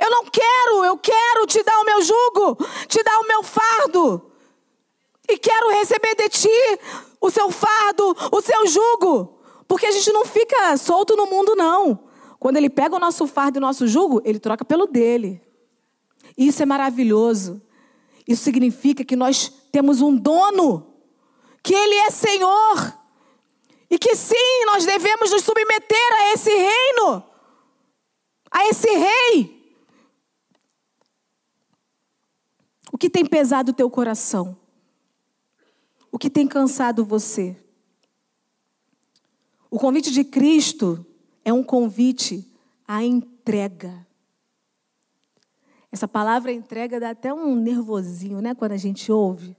Eu 0.00 0.10
não 0.10 0.24
quero. 0.24 0.84
Eu 0.84 0.96
quero 0.96 1.46
te 1.46 1.62
dar 1.62 1.78
o 1.78 1.84
meu 1.84 2.02
jugo, 2.02 2.56
te 2.88 3.02
dar 3.02 3.18
o 3.18 3.28
meu 3.28 3.42
fardo. 3.42 4.30
E 5.28 5.36
quero 5.38 5.70
receber 5.70 6.14
de 6.16 6.28
ti 6.28 6.78
o 7.20 7.30
seu 7.30 7.50
fardo, 7.50 8.16
o 8.32 8.40
seu 8.40 8.66
jugo. 8.66 9.38
Porque 9.68 9.86
a 9.86 9.90
gente 9.92 10.10
não 10.10 10.24
fica 10.24 10.76
solto 10.76 11.14
no 11.14 11.26
mundo, 11.26 11.54
não. 11.54 12.08
Quando 12.38 12.56
ele 12.56 12.70
pega 12.70 12.96
o 12.96 12.98
nosso 12.98 13.26
fardo 13.26 13.58
e 13.58 13.60
o 13.60 13.60
nosso 13.60 13.86
jugo, 13.86 14.20
ele 14.24 14.40
troca 14.40 14.64
pelo 14.64 14.86
dele. 14.86 15.40
Isso 16.36 16.62
é 16.62 16.66
maravilhoso. 16.66 17.60
Isso 18.26 18.44
significa 18.44 19.04
que 19.04 19.16
nós 19.16 19.52
temos 19.72 20.00
um 20.00 20.16
dono, 20.16 20.94
que 21.62 21.74
Ele 21.74 21.96
é 21.96 22.10
Senhor, 22.10 22.98
e 23.90 23.98
que 23.98 24.14
sim, 24.14 24.64
nós 24.66 24.86
devemos 24.86 25.30
nos 25.32 25.42
submeter 25.42 26.12
a 26.18 26.32
esse 26.32 26.50
reino, 26.50 27.24
a 28.50 28.66
esse 28.68 28.88
rei. 28.88 29.60
O 32.89 32.89
que 33.00 33.08
tem 33.08 33.24
pesado 33.24 33.70
o 33.70 33.74
teu 33.74 33.88
coração? 33.88 34.54
O 36.12 36.18
que 36.18 36.28
tem 36.28 36.46
cansado 36.46 37.02
você? 37.02 37.56
O 39.70 39.78
convite 39.78 40.10
de 40.12 40.22
Cristo 40.22 41.04
é 41.42 41.50
um 41.50 41.64
convite 41.64 42.46
à 42.86 43.02
entrega. 43.02 44.06
Essa 45.90 46.06
palavra 46.06 46.52
entrega 46.52 47.00
dá 47.00 47.10
até 47.10 47.32
um 47.32 47.56
nervosinho, 47.56 48.42
né, 48.42 48.54
quando 48.54 48.72
a 48.72 48.76
gente 48.76 49.10
ouve. 49.10 49.56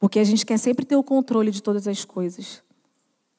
Porque 0.00 0.18
a 0.18 0.24
gente 0.24 0.44
quer 0.44 0.58
sempre 0.58 0.84
ter 0.84 0.96
o 0.96 1.04
controle 1.04 1.52
de 1.52 1.62
todas 1.62 1.86
as 1.86 2.04
coisas. 2.04 2.60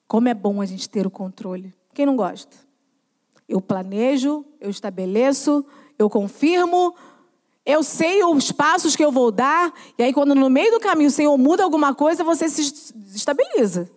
Como 0.08 0.30
é 0.30 0.34
bom 0.34 0.62
a 0.62 0.66
gente 0.66 0.90
ter 0.90 1.06
o 1.06 1.12
controle. 1.12 1.74
Quem 1.94 2.06
não 2.06 2.16
gosta? 2.16 2.56
Eu 3.50 3.60
planejo, 3.60 4.46
eu 4.62 4.70
estabeleço, 4.70 5.66
eu 6.00 6.10
confirmo, 6.10 6.96
eu 7.66 7.82
sei 7.82 8.24
os 8.24 8.52
passos 8.52 8.96
que 8.96 9.04
eu 9.04 9.12
vou 9.12 9.32
dar, 9.32 9.74
e 9.98 10.04
aí 10.04 10.14
quando 10.14 10.36
no 10.36 10.50
meio 10.50 10.72
do 10.72 10.80
caminho 10.80 11.08
o 11.08 11.12
Senhor 11.12 11.36
muda 11.38 11.64
alguma 11.64 11.96
coisa, 11.96 12.24
você 12.24 12.48
se 12.48 12.94
estabiliza. 13.14 13.90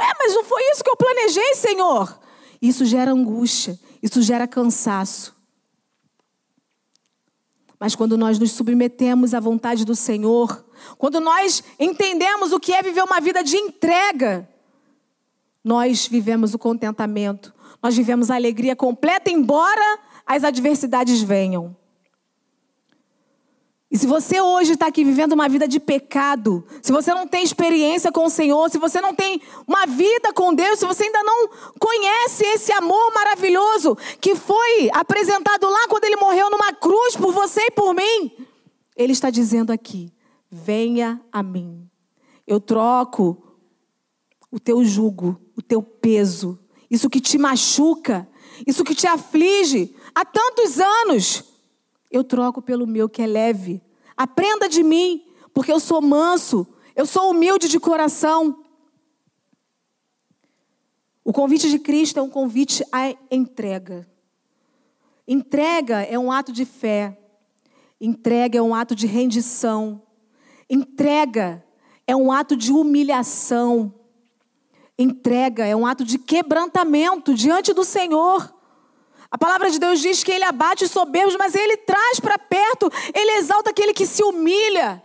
Ué, 0.00 0.12
mas 0.18 0.34
não 0.34 0.44
foi 0.44 0.62
isso 0.70 0.82
que 0.82 0.90
eu 0.90 0.96
planejei, 0.96 1.54
Senhor. 1.54 2.18
Isso 2.62 2.86
gera 2.86 3.12
angústia, 3.12 3.78
isso 4.02 4.22
gera 4.22 4.48
cansaço. 4.48 5.36
Mas 7.78 7.94
quando 7.94 8.16
nós 8.16 8.38
nos 8.38 8.52
submetemos 8.52 9.34
à 9.34 9.40
vontade 9.40 9.84
do 9.84 9.94
Senhor, 9.94 10.64
quando 10.98 11.20
nós 11.20 11.62
entendemos 11.78 12.52
o 12.52 12.60
que 12.60 12.72
é 12.72 12.82
viver 12.82 13.02
uma 13.02 13.20
vida 13.20 13.42
de 13.42 13.56
entrega, 13.56 14.48
nós 15.62 16.06
vivemos 16.06 16.54
o 16.54 16.58
contentamento, 16.58 17.54
nós 17.82 17.96
vivemos 17.96 18.30
a 18.30 18.34
alegria 18.34 18.76
completa, 18.76 19.30
embora 19.30 19.98
as 20.26 20.44
adversidades 20.44 21.22
venham. 21.22 21.76
E 23.90 23.98
se 23.98 24.06
você 24.06 24.40
hoje 24.40 24.74
está 24.74 24.86
aqui 24.86 25.02
vivendo 25.02 25.32
uma 25.32 25.48
vida 25.48 25.66
de 25.66 25.80
pecado, 25.80 26.64
se 26.80 26.92
você 26.92 27.12
não 27.12 27.26
tem 27.26 27.42
experiência 27.42 28.12
com 28.12 28.24
o 28.24 28.30
Senhor, 28.30 28.70
se 28.70 28.78
você 28.78 29.00
não 29.00 29.12
tem 29.12 29.42
uma 29.66 29.84
vida 29.84 30.32
com 30.32 30.54
Deus, 30.54 30.78
se 30.78 30.86
você 30.86 31.04
ainda 31.04 31.24
não 31.24 31.48
conhece 31.76 32.44
esse 32.46 32.70
amor 32.70 33.12
maravilhoso 33.12 33.98
que 34.20 34.36
foi 34.36 34.88
apresentado 34.92 35.68
lá 35.68 35.88
quando 35.88 36.04
ele 36.04 36.14
morreu 36.14 36.48
numa 36.50 36.72
cruz 36.72 37.16
por 37.16 37.32
você 37.32 37.62
e 37.62 37.70
por 37.72 37.92
mim, 37.92 38.32
ele 38.94 39.12
está 39.12 39.28
dizendo 39.28 39.72
aqui: 39.72 40.12
venha 40.48 41.20
a 41.32 41.42
mim. 41.42 41.90
Eu 42.46 42.60
troco 42.60 43.42
o 44.52 44.60
teu 44.60 44.84
jugo, 44.84 45.40
o 45.56 45.62
teu 45.62 45.82
peso, 45.82 46.60
isso 46.88 47.10
que 47.10 47.20
te 47.20 47.36
machuca, 47.38 48.28
isso 48.64 48.84
que 48.84 48.94
te 48.94 49.08
aflige 49.08 49.96
há 50.14 50.24
tantos 50.24 50.78
anos 50.78 51.49
eu 52.10 52.24
troco 52.24 52.60
pelo 52.60 52.86
meu 52.86 53.08
que 53.08 53.22
é 53.22 53.26
leve. 53.26 53.82
Aprenda 54.16 54.68
de 54.68 54.82
mim, 54.82 55.24
porque 55.54 55.72
eu 55.72 55.80
sou 55.80 56.02
manso, 56.02 56.66
eu 56.96 57.06
sou 57.06 57.30
humilde 57.30 57.68
de 57.68 57.78
coração. 57.78 58.64
O 61.24 61.32
convite 61.32 61.70
de 61.70 61.78
Cristo 61.78 62.18
é 62.18 62.22
um 62.22 62.30
convite 62.30 62.84
à 62.90 63.14
entrega. 63.30 64.08
Entrega 65.26 66.02
é 66.02 66.18
um 66.18 66.32
ato 66.32 66.52
de 66.52 66.64
fé. 66.64 67.16
Entrega 68.00 68.58
é 68.58 68.62
um 68.62 68.74
ato 68.74 68.94
de 68.94 69.06
rendição. 69.06 70.02
Entrega 70.68 71.64
é 72.06 72.16
um 72.16 72.32
ato 72.32 72.56
de 72.56 72.72
humilhação. 72.72 73.94
Entrega 74.98 75.66
é 75.66 75.76
um 75.76 75.86
ato 75.86 76.04
de 76.04 76.18
quebrantamento 76.18 77.34
diante 77.34 77.72
do 77.72 77.84
Senhor. 77.84 78.52
A 79.30 79.38
palavra 79.38 79.70
de 79.70 79.78
Deus 79.78 80.00
diz 80.00 80.24
que 80.24 80.32
ele 80.32 80.44
abate 80.44 80.84
os 80.84 80.90
soberbos, 80.90 81.36
mas 81.36 81.54
ele 81.54 81.76
traz 81.76 82.18
para 82.18 82.36
perto, 82.36 82.90
ele 83.14 83.32
exalta 83.38 83.70
aquele 83.70 83.94
que 83.94 84.04
se 84.04 84.24
humilha. 84.24 85.02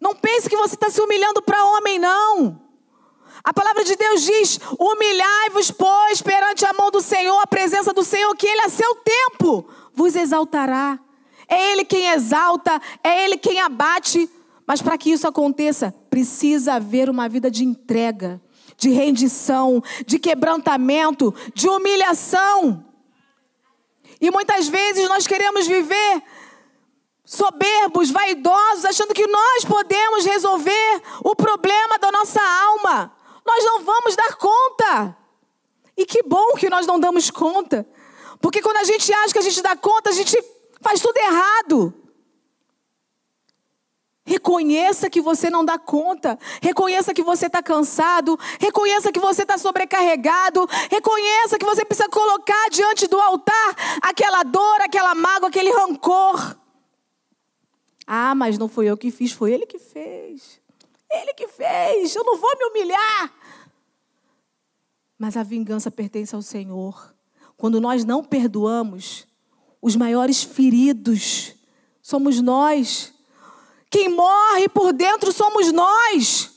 Não 0.00 0.14
pense 0.14 0.48
que 0.48 0.56
você 0.56 0.74
está 0.74 0.88
se 0.88 1.00
humilhando 1.00 1.42
para 1.42 1.64
homem, 1.64 1.98
não. 1.98 2.60
A 3.42 3.52
palavra 3.52 3.82
de 3.82 3.96
Deus 3.96 4.22
diz: 4.22 4.60
humilhai-vos, 4.78 5.70
pois, 5.70 6.22
perante 6.22 6.64
a 6.64 6.72
mão 6.72 6.90
do 6.90 7.00
Senhor, 7.00 7.38
a 7.40 7.46
presença 7.46 7.92
do 7.92 8.04
Senhor, 8.04 8.34
que 8.36 8.46
Ele 8.46 8.62
a 8.62 8.68
seu 8.68 8.94
tempo 8.96 9.68
vos 9.92 10.14
exaltará. 10.14 10.98
É 11.48 11.72
Ele 11.72 11.84
quem 11.84 12.10
exalta, 12.10 12.80
é 13.02 13.24
Ele 13.24 13.36
quem 13.36 13.60
abate. 13.60 14.30
Mas 14.66 14.82
para 14.82 14.98
que 14.98 15.10
isso 15.10 15.26
aconteça, 15.26 15.94
precisa 16.10 16.74
haver 16.74 17.08
uma 17.08 17.28
vida 17.28 17.50
de 17.50 17.64
entrega, 17.64 18.40
de 18.76 18.90
rendição, 18.90 19.82
de 20.06 20.18
quebrantamento, 20.18 21.34
de 21.54 21.68
humilhação. 21.68 22.84
E 24.20 24.30
muitas 24.30 24.68
vezes 24.68 25.08
nós 25.08 25.26
queremos 25.26 25.66
viver 25.66 26.22
soberbos, 27.24 28.10
vaidosos, 28.10 28.84
achando 28.84 29.14
que 29.14 29.26
nós 29.26 29.64
podemos 29.64 30.24
resolver 30.24 31.02
o 31.22 31.36
problema 31.36 31.98
da 31.98 32.10
nossa 32.10 32.40
alma. 32.40 33.12
Nós 33.46 33.64
não 33.64 33.84
vamos 33.84 34.16
dar 34.16 34.34
conta. 34.36 35.16
E 35.96 36.06
que 36.06 36.22
bom 36.22 36.54
que 36.54 36.70
nós 36.70 36.86
não 36.86 36.98
damos 36.98 37.30
conta. 37.30 37.86
Porque 38.40 38.62
quando 38.62 38.78
a 38.78 38.84
gente 38.84 39.12
acha 39.12 39.32
que 39.32 39.38
a 39.38 39.42
gente 39.42 39.60
dá 39.60 39.76
conta, 39.76 40.10
a 40.10 40.12
gente 40.12 40.42
faz 40.80 41.00
tudo 41.00 41.16
errado. 41.18 41.94
Reconheça 44.28 45.08
que 45.08 45.22
você 45.22 45.48
não 45.48 45.64
dá 45.64 45.78
conta. 45.78 46.38
Reconheça 46.60 47.14
que 47.14 47.22
você 47.22 47.46
está 47.46 47.62
cansado. 47.62 48.38
Reconheça 48.60 49.10
que 49.10 49.18
você 49.18 49.40
está 49.40 49.56
sobrecarregado. 49.56 50.68
Reconheça 50.90 51.58
que 51.58 51.64
você 51.64 51.82
precisa 51.82 52.10
colocar 52.10 52.68
diante 52.68 53.06
do 53.06 53.18
altar 53.18 53.74
aquela 54.02 54.42
dor, 54.42 54.82
aquela 54.82 55.14
mágoa, 55.14 55.48
aquele 55.48 55.72
rancor. 55.72 56.58
Ah, 58.06 58.34
mas 58.34 58.58
não 58.58 58.68
foi 58.68 58.84
eu 58.84 58.98
que 58.98 59.10
fiz, 59.10 59.32
foi 59.32 59.50
ele 59.52 59.64
que 59.64 59.78
fez. 59.78 60.60
Ele 61.10 61.32
que 61.32 61.48
fez. 61.48 62.14
Eu 62.14 62.22
não 62.22 62.36
vou 62.36 62.54
me 62.58 62.66
humilhar. 62.66 63.32
Mas 65.18 65.38
a 65.38 65.42
vingança 65.42 65.90
pertence 65.90 66.34
ao 66.34 66.42
Senhor. 66.42 67.14
Quando 67.56 67.80
nós 67.80 68.04
não 68.04 68.22
perdoamos, 68.22 69.26
os 69.80 69.96
maiores 69.96 70.42
feridos 70.42 71.54
somos 72.02 72.42
nós. 72.42 73.14
Quem 73.90 74.08
morre 74.08 74.68
por 74.68 74.92
dentro 74.92 75.32
somos 75.32 75.72
nós. 75.72 76.50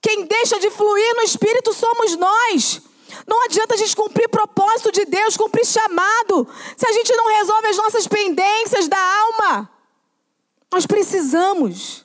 Quem 0.00 0.24
deixa 0.24 0.60
de 0.60 0.70
fluir 0.70 1.16
no 1.16 1.22
Espírito 1.22 1.72
somos 1.72 2.16
nós. 2.16 2.82
Não 3.26 3.44
adianta 3.44 3.74
a 3.74 3.76
gente 3.76 3.96
cumprir 3.96 4.28
propósito 4.28 4.92
de 4.92 5.04
Deus, 5.04 5.36
cumprir 5.36 5.66
chamado, 5.66 6.46
se 6.76 6.86
a 6.86 6.92
gente 6.92 7.14
não 7.14 7.28
resolve 7.28 7.68
as 7.68 7.76
nossas 7.76 8.06
pendências 8.06 8.86
da 8.88 8.98
alma. 8.98 9.70
Nós 10.72 10.86
precisamos. 10.86 12.04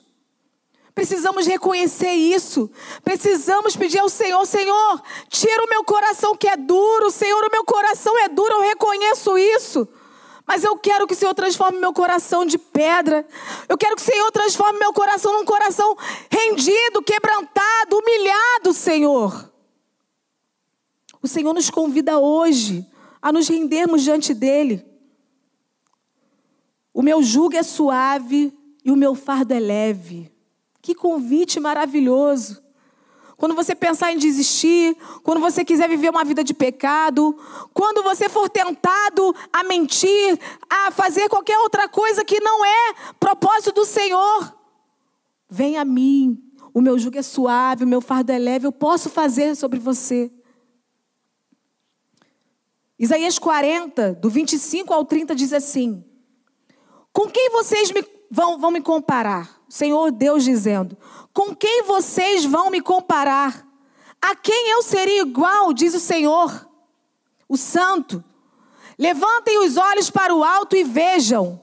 Precisamos 0.94 1.46
reconhecer 1.46 2.12
isso. 2.12 2.70
Precisamos 3.02 3.76
pedir 3.76 3.98
ao 3.98 4.08
Senhor: 4.08 4.44
Senhor, 4.46 5.02
tira 5.28 5.64
o 5.64 5.68
meu 5.68 5.84
coração 5.84 6.36
que 6.36 6.48
é 6.48 6.56
duro. 6.56 7.10
Senhor, 7.10 7.44
o 7.44 7.50
meu 7.50 7.64
coração 7.64 8.16
é 8.18 8.28
duro, 8.28 8.54
eu 8.54 8.60
reconheço 8.60 9.36
isso. 9.36 9.88
Mas 10.46 10.62
eu 10.62 10.76
quero 10.76 11.06
que 11.06 11.14
o 11.14 11.16
Senhor 11.16 11.34
transforme 11.34 11.78
meu 11.78 11.92
coração 11.92 12.44
de 12.44 12.58
pedra. 12.58 13.26
Eu 13.68 13.78
quero 13.78 13.96
que 13.96 14.02
o 14.02 14.04
Senhor 14.04 14.30
transforme 14.30 14.78
meu 14.78 14.92
coração 14.92 15.32
num 15.32 15.44
coração 15.44 15.96
rendido, 16.30 17.02
quebrantado, 17.02 17.98
humilhado, 17.98 18.74
Senhor. 18.74 19.50
O 21.22 21.26
Senhor 21.26 21.54
nos 21.54 21.70
convida 21.70 22.18
hoje 22.18 22.86
a 23.22 23.32
nos 23.32 23.48
rendermos 23.48 24.02
diante 24.02 24.34
dEle. 24.34 24.84
O 26.92 27.02
meu 27.02 27.22
jugo 27.22 27.56
é 27.56 27.62
suave 27.62 28.52
e 28.84 28.90
o 28.90 28.96
meu 28.96 29.14
fardo 29.14 29.54
é 29.54 29.58
leve. 29.58 30.30
Que 30.82 30.94
convite 30.94 31.58
maravilhoso. 31.58 32.63
Quando 33.44 33.54
você 33.54 33.74
pensar 33.74 34.10
em 34.10 34.16
desistir, 34.16 34.96
quando 35.22 35.38
você 35.38 35.66
quiser 35.66 35.86
viver 35.86 36.08
uma 36.08 36.24
vida 36.24 36.42
de 36.42 36.54
pecado, 36.54 37.38
quando 37.74 38.02
você 38.02 38.26
for 38.26 38.48
tentado 38.48 39.36
a 39.52 39.62
mentir, 39.62 40.40
a 40.66 40.90
fazer 40.90 41.28
qualquer 41.28 41.58
outra 41.58 41.86
coisa 41.86 42.24
que 42.24 42.40
não 42.40 42.64
é 42.64 42.94
propósito 43.20 43.72
do 43.72 43.84
Senhor, 43.84 44.56
vem 45.46 45.76
a 45.76 45.84
mim. 45.84 46.42
O 46.72 46.80
meu 46.80 46.98
jugo 46.98 47.18
é 47.18 47.22
suave, 47.22 47.84
o 47.84 47.86
meu 47.86 48.00
fardo 48.00 48.32
é 48.32 48.38
leve, 48.38 48.66
eu 48.66 48.72
posso 48.72 49.10
fazer 49.10 49.54
sobre 49.54 49.78
você. 49.78 50.32
Isaías 52.98 53.38
40, 53.38 54.14
do 54.14 54.30
25 54.30 54.90
ao 54.90 55.04
30, 55.04 55.34
diz 55.34 55.52
assim: 55.52 56.02
Com 57.12 57.28
quem 57.28 57.50
vocês 57.50 57.92
me, 57.92 58.02
vão, 58.30 58.58
vão 58.58 58.70
me 58.70 58.80
comparar? 58.80 59.62
Senhor 59.74 60.12
Deus 60.12 60.44
dizendo: 60.44 60.96
Com 61.32 61.52
quem 61.52 61.82
vocês 61.82 62.44
vão 62.44 62.70
me 62.70 62.80
comparar? 62.80 63.66
A 64.22 64.36
quem 64.36 64.70
eu 64.70 64.82
seria 64.84 65.22
igual, 65.22 65.72
diz 65.72 65.92
o 65.94 65.98
Senhor, 65.98 66.68
o 67.48 67.56
Santo. 67.56 68.22
Levantem 68.96 69.58
os 69.58 69.76
olhos 69.76 70.08
para 70.10 70.32
o 70.32 70.44
alto 70.44 70.76
e 70.76 70.84
vejam. 70.84 71.60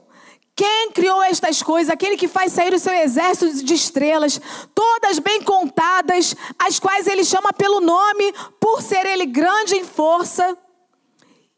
Quem 0.54 0.92
criou 0.92 1.22
estas 1.22 1.62
coisas? 1.62 1.90
Aquele 1.90 2.18
que 2.18 2.28
faz 2.28 2.52
sair 2.52 2.74
o 2.74 2.78
seu 2.78 2.92
exército 2.92 3.64
de 3.64 3.72
estrelas, 3.72 4.38
todas 4.74 5.18
bem 5.18 5.40
contadas, 5.42 6.36
as 6.58 6.78
quais 6.78 7.06
ele 7.06 7.24
chama 7.24 7.50
pelo 7.54 7.80
nome, 7.80 8.34
por 8.60 8.82
ser 8.82 9.06
ele 9.06 9.24
grande 9.24 9.74
em 9.74 9.84
força 9.84 10.54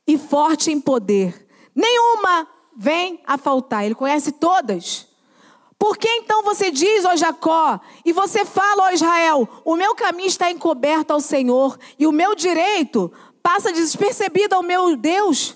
e 0.06 0.16
forte 0.16 0.70
em 0.70 0.80
poder. 0.80 1.48
Nenhuma 1.74 2.46
vem 2.76 3.20
a 3.26 3.36
faltar. 3.36 3.84
Ele 3.84 3.96
conhece 3.96 4.30
todas. 4.30 5.12
Por 5.84 5.98
que 5.98 6.08
então 6.08 6.42
você 6.42 6.70
diz, 6.70 7.04
ó 7.04 7.14
Jacó, 7.14 7.78
e 8.06 8.10
você 8.10 8.42
fala, 8.46 8.84
ó 8.84 8.90
Israel, 8.90 9.46
o 9.66 9.76
meu 9.76 9.94
caminho 9.94 10.28
está 10.28 10.50
encoberto 10.50 11.10
ao 11.10 11.20
Senhor 11.20 11.78
e 11.98 12.06
o 12.06 12.10
meu 12.10 12.34
direito 12.34 13.12
passa 13.42 13.70
despercebido 13.70 14.54
ao 14.54 14.62
meu 14.62 14.96
Deus? 14.96 15.54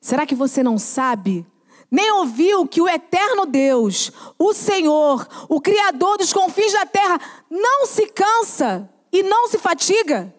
Será 0.00 0.26
que 0.26 0.34
você 0.34 0.60
não 0.60 0.76
sabe? 0.76 1.46
Nem 1.88 2.10
ouviu 2.10 2.66
que 2.66 2.82
o 2.82 2.88
eterno 2.88 3.46
Deus, 3.46 4.10
o 4.36 4.52
Senhor, 4.52 5.28
o 5.48 5.60
Criador 5.60 6.18
dos 6.18 6.32
confins 6.32 6.72
da 6.72 6.84
terra, 6.84 7.20
não 7.48 7.86
se 7.86 8.08
cansa 8.08 8.92
e 9.12 9.22
não 9.22 9.46
se 9.46 9.56
fatiga? 9.56 10.34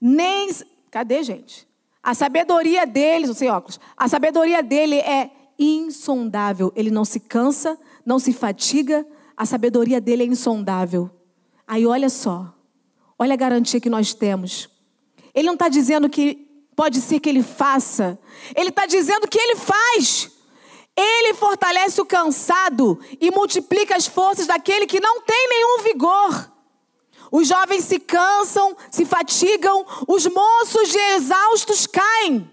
Nem 0.00 0.48
Cadê, 0.90 1.22
gente? 1.22 1.68
A 2.02 2.14
sabedoria 2.14 2.86
dele, 2.86 3.34
sem 3.34 3.50
óculos, 3.50 3.78
a 3.94 4.08
sabedoria 4.08 4.62
dele 4.62 4.96
é 5.00 5.41
insondável. 5.64 6.72
Ele 6.74 6.90
não 6.90 7.04
se 7.04 7.20
cansa, 7.20 7.78
não 8.04 8.18
se 8.18 8.32
fatiga, 8.32 9.06
a 9.36 9.46
sabedoria 9.46 10.00
dele 10.00 10.22
é 10.22 10.26
insondável. 10.26 11.10
Aí 11.66 11.86
olha 11.86 12.08
só, 12.08 12.54
olha 13.18 13.34
a 13.34 13.36
garantia 13.36 13.80
que 13.80 13.90
nós 13.90 14.12
temos. 14.12 14.68
Ele 15.34 15.46
não 15.46 15.54
está 15.54 15.68
dizendo 15.68 16.08
que 16.08 16.48
pode 16.76 17.00
ser 17.00 17.20
que 17.20 17.28
ele 17.28 17.42
faça, 17.42 18.18
ele 18.54 18.70
está 18.70 18.86
dizendo 18.86 19.28
que 19.28 19.38
ele 19.38 19.56
faz. 19.56 20.30
Ele 20.94 21.32
fortalece 21.32 22.00
o 22.02 22.04
cansado 22.04 23.00
e 23.18 23.30
multiplica 23.30 23.96
as 23.96 24.06
forças 24.06 24.46
daquele 24.46 24.86
que 24.86 25.00
não 25.00 25.22
tem 25.22 25.48
nenhum 25.48 25.82
vigor. 25.82 26.52
Os 27.30 27.48
jovens 27.48 27.84
se 27.84 27.98
cansam, 27.98 28.76
se 28.90 29.06
fatigam, 29.06 29.86
os 30.06 30.26
moços 30.26 30.90
de 30.90 30.98
exaustos 30.98 31.86
caem. 31.86 32.50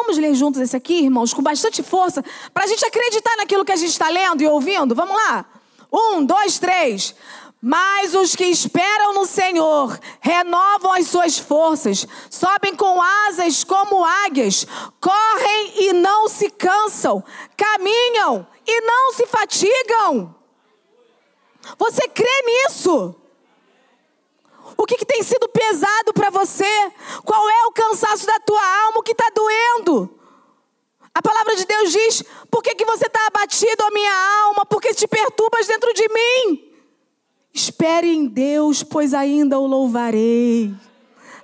Vamos 0.00 0.16
ler 0.16 0.34
juntos 0.34 0.62
esse 0.62 0.74
aqui, 0.74 1.04
irmãos, 1.04 1.34
com 1.34 1.42
bastante 1.42 1.82
força, 1.82 2.24
para 2.54 2.64
a 2.64 2.66
gente 2.66 2.82
acreditar 2.86 3.36
naquilo 3.36 3.66
que 3.66 3.70
a 3.70 3.76
gente 3.76 3.90
está 3.90 4.08
lendo 4.08 4.40
e 4.40 4.46
ouvindo? 4.46 4.94
Vamos 4.94 5.14
lá? 5.14 5.44
Um, 5.92 6.24
dois, 6.24 6.58
três. 6.58 7.14
Mas 7.60 8.14
os 8.14 8.34
que 8.34 8.46
esperam 8.46 9.12
no 9.12 9.26
Senhor 9.26 10.00
renovam 10.18 10.94
as 10.94 11.06
suas 11.06 11.38
forças, 11.38 12.08
sobem 12.30 12.74
com 12.74 13.00
asas 13.28 13.62
como 13.62 14.02
águias, 14.02 14.66
correm 14.98 15.74
e 15.76 15.92
não 15.92 16.28
se 16.28 16.48
cansam, 16.48 17.22
caminham 17.54 18.46
e 18.66 18.80
não 18.80 19.12
se 19.12 19.26
fatigam. 19.26 20.34
Você 21.78 22.08
crê 22.08 22.42
nisso? 22.46 23.14
O 24.80 24.86
que, 24.86 24.96
que 24.96 25.04
tem 25.04 25.22
sido 25.22 25.46
pesado 25.46 26.14
para 26.14 26.30
você? 26.30 26.64
Qual 27.22 27.50
é 27.50 27.66
o 27.66 27.72
cansaço 27.72 28.26
da 28.26 28.40
tua 28.40 28.86
alma? 28.86 29.00
O 29.00 29.02
que 29.02 29.12
está 29.12 29.28
doendo? 29.28 30.08
A 31.14 31.20
palavra 31.20 31.54
de 31.54 31.66
Deus 31.66 31.92
diz: 31.92 32.24
por 32.50 32.62
que, 32.62 32.74
que 32.74 32.86
você 32.86 33.04
está 33.04 33.26
abatido, 33.26 33.82
a 33.82 33.90
minha 33.90 34.42
alma? 34.46 34.64
Porque 34.64 34.94
te 34.94 35.06
perturbas 35.06 35.66
dentro 35.66 35.92
de 35.92 36.08
mim. 36.08 36.72
Espere 37.52 38.08
em 38.08 38.26
Deus, 38.26 38.82
pois 38.82 39.12
ainda 39.12 39.58
o 39.58 39.66
louvarei. 39.66 40.74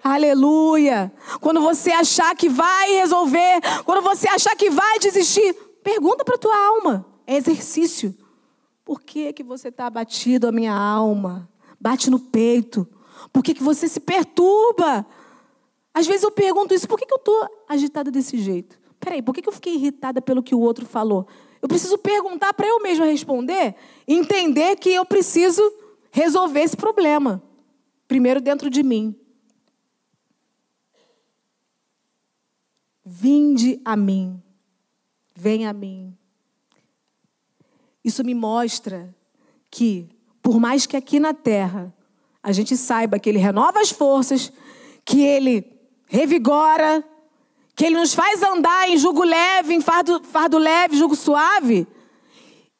Aleluia. 0.02 1.12
Quando 1.42 1.60
você 1.60 1.90
achar 1.90 2.34
que 2.34 2.48
vai 2.48 2.92
resolver, 2.92 3.60
quando 3.84 4.00
você 4.00 4.26
achar 4.30 4.56
que 4.56 4.70
vai 4.70 4.98
desistir, 4.98 5.52
pergunta 5.84 6.24
para 6.24 6.38
tua 6.38 6.56
alma. 6.56 7.04
É 7.26 7.36
exercício. 7.36 8.16
Por 8.82 9.02
que, 9.02 9.30
que 9.34 9.42
você 9.42 9.68
está 9.68 9.88
abatido, 9.88 10.48
a 10.48 10.52
minha 10.52 10.72
alma? 10.72 11.46
Bate 11.78 12.08
no 12.08 12.18
peito. 12.18 12.88
Por 13.36 13.42
que, 13.42 13.52
que 13.52 13.62
você 13.62 13.86
se 13.86 14.00
perturba? 14.00 15.06
Às 15.92 16.06
vezes 16.06 16.22
eu 16.22 16.30
pergunto 16.30 16.72
isso, 16.72 16.88
por 16.88 16.98
que, 16.98 17.04
que 17.04 17.12
eu 17.12 17.18
estou 17.18 17.46
agitada 17.68 18.10
desse 18.10 18.38
jeito? 18.38 18.80
Peraí, 18.98 19.20
por 19.20 19.34
que, 19.34 19.42
que 19.42 19.48
eu 19.50 19.52
fiquei 19.52 19.74
irritada 19.74 20.22
pelo 20.22 20.42
que 20.42 20.54
o 20.54 20.58
outro 20.58 20.86
falou? 20.86 21.28
Eu 21.60 21.68
preciso 21.68 21.98
perguntar 21.98 22.54
para 22.54 22.66
eu 22.66 22.80
mesma 22.80 23.04
responder, 23.04 23.74
entender 24.08 24.76
que 24.76 24.88
eu 24.88 25.04
preciso 25.04 25.60
resolver 26.10 26.60
esse 26.60 26.78
problema. 26.78 27.42
Primeiro 28.08 28.40
dentro 28.40 28.70
de 28.70 28.82
mim. 28.82 29.14
Vinde 33.04 33.78
a 33.84 33.94
mim. 33.94 34.42
Vem 35.34 35.66
a 35.66 35.74
mim. 35.74 36.16
Isso 38.02 38.24
me 38.24 38.34
mostra 38.34 39.14
que, 39.70 40.08
por 40.40 40.58
mais 40.58 40.86
que 40.86 40.96
aqui 40.96 41.20
na 41.20 41.34
terra 41.34 41.94
a 42.46 42.52
gente 42.52 42.76
saiba 42.76 43.18
que 43.18 43.28
Ele 43.28 43.40
renova 43.40 43.80
as 43.80 43.90
forças, 43.90 44.52
que 45.04 45.20
Ele 45.20 45.66
revigora, 46.06 47.04
que 47.74 47.84
Ele 47.84 47.98
nos 47.98 48.14
faz 48.14 48.40
andar 48.40 48.88
em 48.88 48.96
jugo 48.96 49.24
leve, 49.24 49.74
em 49.74 49.80
fardo, 49.80 50.22
fardo 50.22 50.56
leve, 50.56 50.96
jugo 50.96 51.16
suave. 51.16 51.88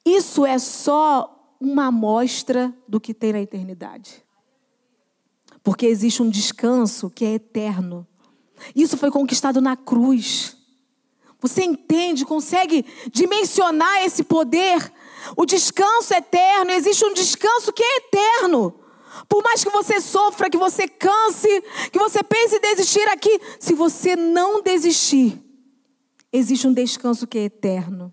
Isso 0.04 0.46
é 0.46 0.56
só 0.56 1.56
uma 1.60 1.86
amostra 1.86 2.72
do 2.86 3.00
que 3.00 3.12
tem 3.12 3.32
na 3.32 3.40
eternidade. 3.40 4.22
Porque 5.64 5.86
existe 5.86 6.22
um 6.22 6.30
descanso 6.30 7.10
que 7.10 7.24
é 7.24 7.34
eterno. 7.34 8.06
Isso 8.72 8.96
foi 8.96 9.10
conquistado 9.10 9.60
na 9.60 9.76
cruz. 9.76 10.56
Você 11.40 11.64
entende, 11.64 12.24
consegue 12.24 12.86
dimensionar 13.10 14.04
esse 14.04 14.22
poder? 14.22 14.92
O 15.36 15.44
descanso 15.44 16.14
eterno, 16.14 16.70
existe 16.70 17.04
um 17.04 17.12
descanso 17.12 17.72
que 17.72 17.82
é 17.82 17.96
eterno. 17.96 18.85
Por 19.28 19.42
mais 19.42 19.64
que 19.64 19.70
você 19.70 20.00
sofra, 20.00 20.50
que 20.50 20.56
você 20.56 20.86
canse, 20.86 21.62
que 21.92 21.98
você 21.98 22.22
pense 22.22 22.56
em 22.56 22.60
desistir 22.60 23.06
aqui, 23.08 23.40
se 23.58 23.74
você 23.74 24.14
não 24.16 24.62
desistir, 24.62 25.42
existe 26.32 26.66
um 26.66 26.72
descanso 26.72 27.26
que 27.26 27.38
é 27.38 27.44
eterno. 27.44 28.12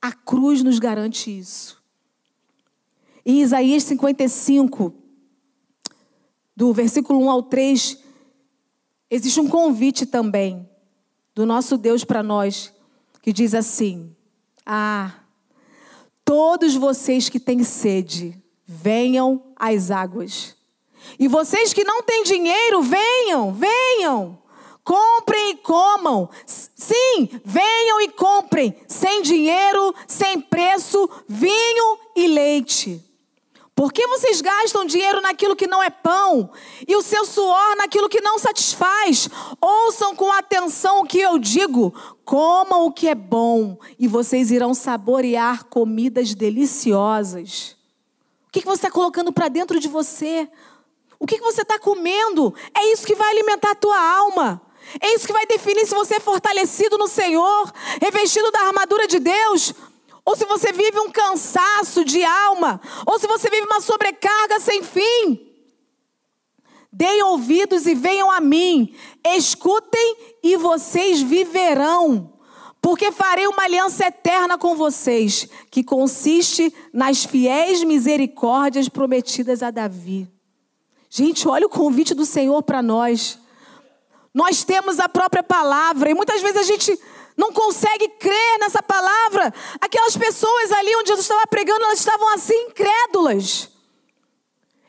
A 0.00 0.12
cruz 0.12 0.62
nos 0.62 0.78
garante 0.78 1.36
isso. 1.36 1.82
Em 3.24 3.42
Isaías 3.42 3.82
55, 3.84 4.94
do 6.56 6.72
versículo 6.72 7.20
1 7.24 7.30
ao 7.30 7.42
3, 7.42 7.98
existe 9.10 9.40
um 9.40 9.48
convite 9.48 10.06
também 10.06 10.68
do 11.34 11.44
nosso 11.46 11.76
Deus 11.76 12.04
para 12.04 12.22
nós, 12.22 12.72
que 13.22 13.32
diz 13.32 13.54
assim: 13.54 14.14
Ah, 14.64 15.14
todos 16.24 16.74
vocês 16.74 17.28
que 17.28 17.38
têm 17.38 17.62
sede, 17.62 18.36
venham 18.66 19.38
às 19.58 19.90
águas. 19.90 20.56
E 21.18 21.28
vocês 21.28 21.72
que 21.72 21.84
não 21.84 22.02
têm 22.02 22.22
dinheiro, 22.22 22.82
venham, 22.82 23.52
venham. 23.52 24.38
Comprem 24.84 25.50
e 25.50 25.56
comam. 25.56 26.30
Sim, 26.46 27.28
venham 27.44 28.00
e 28.00 28.08
comprem. 28.08 28.74
Sem 28.88 29.22
dinheiro, 29.22 29.94
sem 30.06 30.40
preço, 30.40 31.08
vinho 31.28 31.98
e 32.16 32.26
leite. 32.26 33.04
Por 33.78 33.92
que 33.92 34.08
vocês 34.08 34.40
gastam 34.40 34.84
dinheiro 34.84 35.20
naquilo 35.20 35.54
que 35.54 35.68
não 35.68 35.80
é 35.80 35.88
pão 35.88 36.50
e 36.84 36.96
o 36.96 37.02
seu 37.02 37.24
suor 37.24 37.76
naquilo 37.76 38.08
que 38.08 38.20
não 38.20 38.36
satisfaz? 38.36 39.28
Ouçam 39.60 40.16
com 40.16 40.32
atenção 40.32 40.98
o 40.98 41.04
que 41.04 41.20
eu 41.20 41.38
digo. 41.38 41.94
Comam 42.24 42.86
o 42.86 42.92
que 42.92 43.06
é 43.06 43.14
bom 43.14 43.78
e 43.96 44.08
vocês 44.08 44.50
irão 44.50 44.74
saborear 44.74 45.64
comidas 45.66 46.34
deliciosas. 46.34 47.77
O 48.48 48.50
que 48.50 48.64
você 48.64 48.86
está 48.86 48.90
colocando 48.90 49.30
para 49.30 49.48
dentro 49.48 49.78
de 49.78 49.88
você? 49.88 50.48
O 51.18 51.26
que 51.26 51.38
você 51.38 51.60
está 51.60 51.78
comendo? 51.78 52.54
É 52.74 52.92
isso 52.92 53.06
que 53.06 53.14
vai 53.14 53.30
alimentar 53.30 53.72
a 53.72 53.74
tua 53.74 54.00
alma. 54.00 54.62
É 55.02 55.14
isso 55.14 55.26
que 55.26 55.32
vai 55.34 55.44
definir 55.44 55.86
se 55.86 55.94
você 55.94 56.14
é 56.14 56.20
fortalecido 56.20 56.96
no 56.96 57.06
Senhor, 57.06 57.70
revestido 58.00 58.50
da 58.50 58.60
armadura 58.60 59.06
de 59.06 59.18
Deus, 59.18 59.74
ou 60.24 60.34
se 60.34 60.46
você 60.46 60.72
vive 60.72 60.98
um 61.00 61.10
cansaço 61.10 62.06
de 62.06 62.24
alma, 62.24 62.80
ou 63.06 63.18
se 63.18 63.26
você 63.26 63.50
vive 63.50 63.66
uma 63.66 63.82
sobrecarga 63.82 64.58
sem 64.60 64.82
fim. 64.82 65.46
Deem 66.90 67.22
ouvidos 67.22 67.86
e 67.86 67.94
venham 67.94 68.30
a 68.30 68.40
mim, 68.40 68.96
escutem 69.26 70.16
e 70.42 70.56
vocês 70.56 71.20
viverão, 71.20 72.37
porque 72.88 73.12
farei 73.12 73.46
uma 73.46 73.64
aliança 73.64 74.06
eterna 74.06 74.56
com 74.56 74.74
vocês, 74.74 75.46
que 75.70 75.84
consiste 75.84 76.74
nas 76.90 77.22
fiéis 77.22 77.84
misericórdias 77.84 78.88
prometidas 78.88 79.62
a 79.62 79.70
Davi. 79.70 80.26
Gente, 81.10 81.46
olha 81.46 81.66
o 81.66 81.68
convite 81.68 82.14
do 82.14 82.24
Senhor 82.24 82.62
para 82.62 82.80
nós. 82.80 83.38
Nós 84.32 84.64
temos 84.64 84.98
a 84.98 85.06
própria 85.06 85.42
palavra 85.42 86.08
e 86.08 86.14
muitas 86.14 86.40
vezes 86.40 86.56
a 86.56 86.62
gente 86.62 86.98
não 87.36 87.52
consegue 87.52 88.08
crer 88.08 88.58
nessa 88.58 88.82
palavra. 88.82 89.52
Aquelas 89.82 90.16
pessoas 90.16 90.72
ali 90.72 90.96
onde 90.96 91.08
Jesus 91.08 91.26
estava 91.26 91.46
pregando, 91.46 91.84
elas 91.84 91.98
estavam 91.98 92.32
assim 92.32 92.56
incrédulas. 92.70 93.68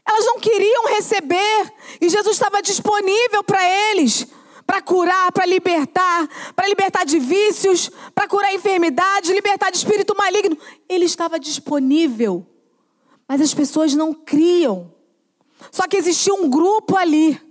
Elas 0.07 0.25
não 0.25 0.39
queriam 0.39 0.87
receber 0.87 1.73
e 1.99 2.07
Jesus 2.07 2.37
estava 2.37 2.61
disponível 2.61 3.43
para 3.43 3.61
eles, 3.91 4.25
para 4.69 4.83
curar, 4.83 5.31
para 5.31 5.47
libertar, 5.47 6.29
para 6.55 6.67
libertar 6.67 7.03
de 7.03 7.17
vícios, 7.17 7.89
para 8.13 8.27
curar 8.27 8.53
enfermidade, 8.53 9.33
libertar 9.33 9.71
de 9.71 9.77
espírito 9.77 10.15
maligno. 10.15 10.55
Ele 10.87 11.05
estava 11.05 11.39
disponível, 11.39 12.45
mas 13.27 13.41
as 13.41 13.51
pessoas 13.51 13.95
não 13.95 14.13
criam. 14.13 14.93
Só 15.71 15.87
que 15.87 15.97
existia 15.97 16.35
um 16.35 16.47
grupo 16.47 16.95
ali 16.95 17.41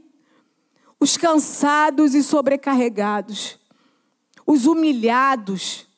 os 1.01 1.17
cansados 1.17 2.15
e 2.15 2.23
sobrecarregados, 2.23 3.59
os 4.47 4.67
humilhados, 4.67 5.89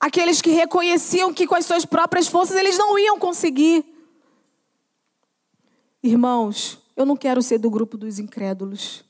aqueles 0.00 0.40
que 0.40 0.52
reconheciam 0.52 1.34
que 1.34 1.46
com 1.46 1.54
as 1.54 1.66
suas 1.66 1.84
próprias 1.84 2.28
forças 2.28 2.56
eles 2.56 2.78
não 2.78 2.98
iam 2.98 3.18
conseguir. 3.18 3.84
Irmãos, 6.02 6.78
eu 6.96 7.04
não 7.04 7.14
quero 7.14 7.42
ser 7.42 7.58
do 7.58 7.68
grupo 7.68 7.98
dos 7.98 8.18
incrédulos. 8.18 9.04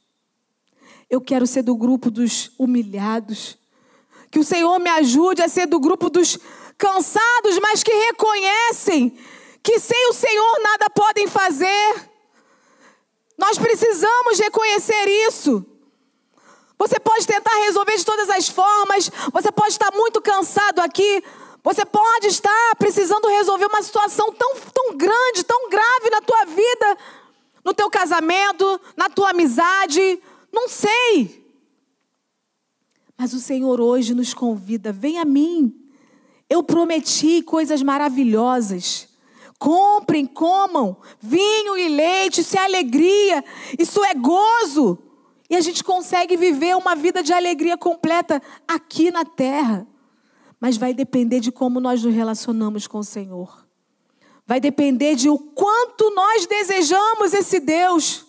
Eu 1.13 1.21
quero 1.21 1.47
ser 1.47 1.61
do 1.63 1.77
grupo 1.77 2.11
dos 2.11 2.51
humilhados. 2.59 3.59
Que 4.31 4.39
o 4.39 4.45
Senhor 4.45 4.79
me 4.79 4.89
ajude 4.89 5.43
a 5.43 5.49
ser 5.49 5.67
do 5.67 5.79
grupo 5.79 6.09
dos 6.09 6.39
cansados, 6.79 7.59
mas 7.61 7.83
que 7.83 7.93
reconhecem 7.93 9.19
que 9.63 9.79
sem 9.79 10.09
o 10.09 10.15
Senhor 10.15 10.61
nada 10.63 10.89
podem 10.89 11.27
fazer. 11.27 12.11
Nós 13.37 13.59
precisamos 13.59 14.39
reconhecer 14.39 15.07
isso. 15.29 15.63
Você 16.79 16.99
pode 16.99 17.27
tentar 17.27 17.55
resolver 17.57 17.95
de 17.99 18.07
todas 18.07 18.31
as 18.31 18.49
formas, 18.49 19.11
você 19.35 19.53
pode 19.53 19.73
estar 19.73 19.93
muito 19.93 20.19
cansado 20.23 20.79
aqui, 20.81 21.23
você 21.63 21.85
pode 21.85 22.29
estar 22.29 22.75
precisando 22.79 23.29
resolver 23.29 23.67
uma 23.67 23.83
situação 23.83 24.33
tão, 24.33 24.55
tão 24.73 24.97
grande, 24.97 25.45
tão 25.45 25.69
grave 25.69 26.09
na 26.11 26.23
tua 26.23 26.47
vida, 26.47 26.99
no 27.63 27.75
teu 27.75 27.91
casamento, 27.91 28.81
na 28.97 29.11
tua 29.11 29.31
amizade, 29.31 30.23
não 30.53 30.69
sei. 30.69 31.43
Mas 33.17 33.33
o 33.33 33.41
Senhor 33.41 33.81
hoje 33.81 34.15
nos 34.15 34.35
convida, 34.35 34.93
vem 34.93 35.19
a 35.19 35.25
mim. 35.25 35.75
Eu 36.51 36.63
prometi 36.63 37.41
coisas 37.43 37.83
maravilhosas. 37.83 39.09
Comprem, 39.59 40.27
comam 40.27 40.97
vinho 41.21 41.79
e 41.79 41.89
leite, 41.89 42.41
isso 42.41 42.59
é 42.59 42.65
alegria, 42.65 43.45
isso 43.79 44.05
é 44.05 44.13
gozo. 44.13 44.99
E 45.49 45.55
a 45.55 45.61
gente 45.61 45.85
consegue 45.85 46.37
viver 46.37 46.77
uma 46.77 46.97
vida 46.97 47.23
de 47.23 47.33
alegria 47.33 47.77
completa 47.77 48.43
aqui 48.67 49.11
na 49.11 49.25
terra. 49.25 49.87
Mas 50.59 50.77
vai 50.77 50.93
depender 50.93 51.41
de 51.41 51.53
como 51.53 51.79
nós 51.79 52.03
nos 52.03 52.15
relacionamos 52.15 52.87
com 52.87 52.99
o 52.99 53.05
Senhor. 53.05 53.67
Vai 54.47 54.61
depender 54.61 55.15
de 55.15 55.29
o 55.29 55.39
quanto 55.39 56.11
nós 56.15 56.47
desejamos 56.47 57.33
esse 57.33 57.61
Deus. 57.61 58.27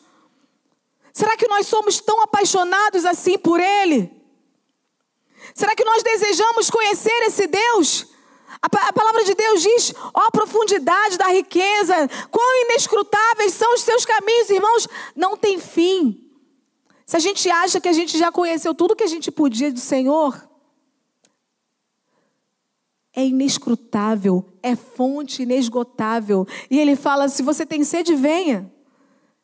Será 1.13 1.37
que 1.37 1.47
nós 1.47 1.67
somos 1.67 2.01
tão 2.01 2.21
apaixonados 2.23 3.05
assim 3.05 3.37
por 3.37 3.59
Ele? 3.59 4.11
Será 5.53 5.75
que 5.75 5.85
nós 5.85 6.01
desejamos 6.01 6.71
conhecer 6.71 7.23
esse 7.27 7.45
Deus? 7.45 8.07
A, 8.59 8.93
palavra 8.93 9.23
de 9.23 9.35
Deus 9.35 9.61
diz: 9.61 9.93
ó, 10.13 10.21
a 10.21 10.31
profundidade 10.31 11.17
da 11.17 11.27
riqueza, 11.27 12.09
quão 12.31 12.65
inescrutáveis 12.65 13.53
são 13.53 13.75
os 13.75 13.81
seus 13.81 14.05
caminhos, 14.05 14.49
irmãos, 14.49 14.87
não 15.15 15.37
tem 15.37 15.59
fim. 15.59 16.31
Se 17.05 17.17
a 17.17 17.19
gente 17.19 17.49
acha 17.49 17.79
que 17.79 17.89
a 17.89 17.93
gente 17.93 18.17
já 18.17 18.31
conheceu 18.31 18.73
tudo 18.73 18.95
que 18.95 19.03
a 19.03 19.07
gente 19.07 19.29
podia 19.29 19.71
do 19.71 19.79
Senhor, 19.79 20.49
é 23.15 23.23
inescrutável, 23.23 24.45
é 24.63 24.75
fonte 24.75 25.43
inesgotável. 25.43 26.47
E 26.71 26.79
ele 26.79 26.95
fala: 26.95 27.27
se 27.29 27.43
você 27.43 27.65
tem 27.65 27.83
sede, 27.83 28.15
venha, 28.15 28.71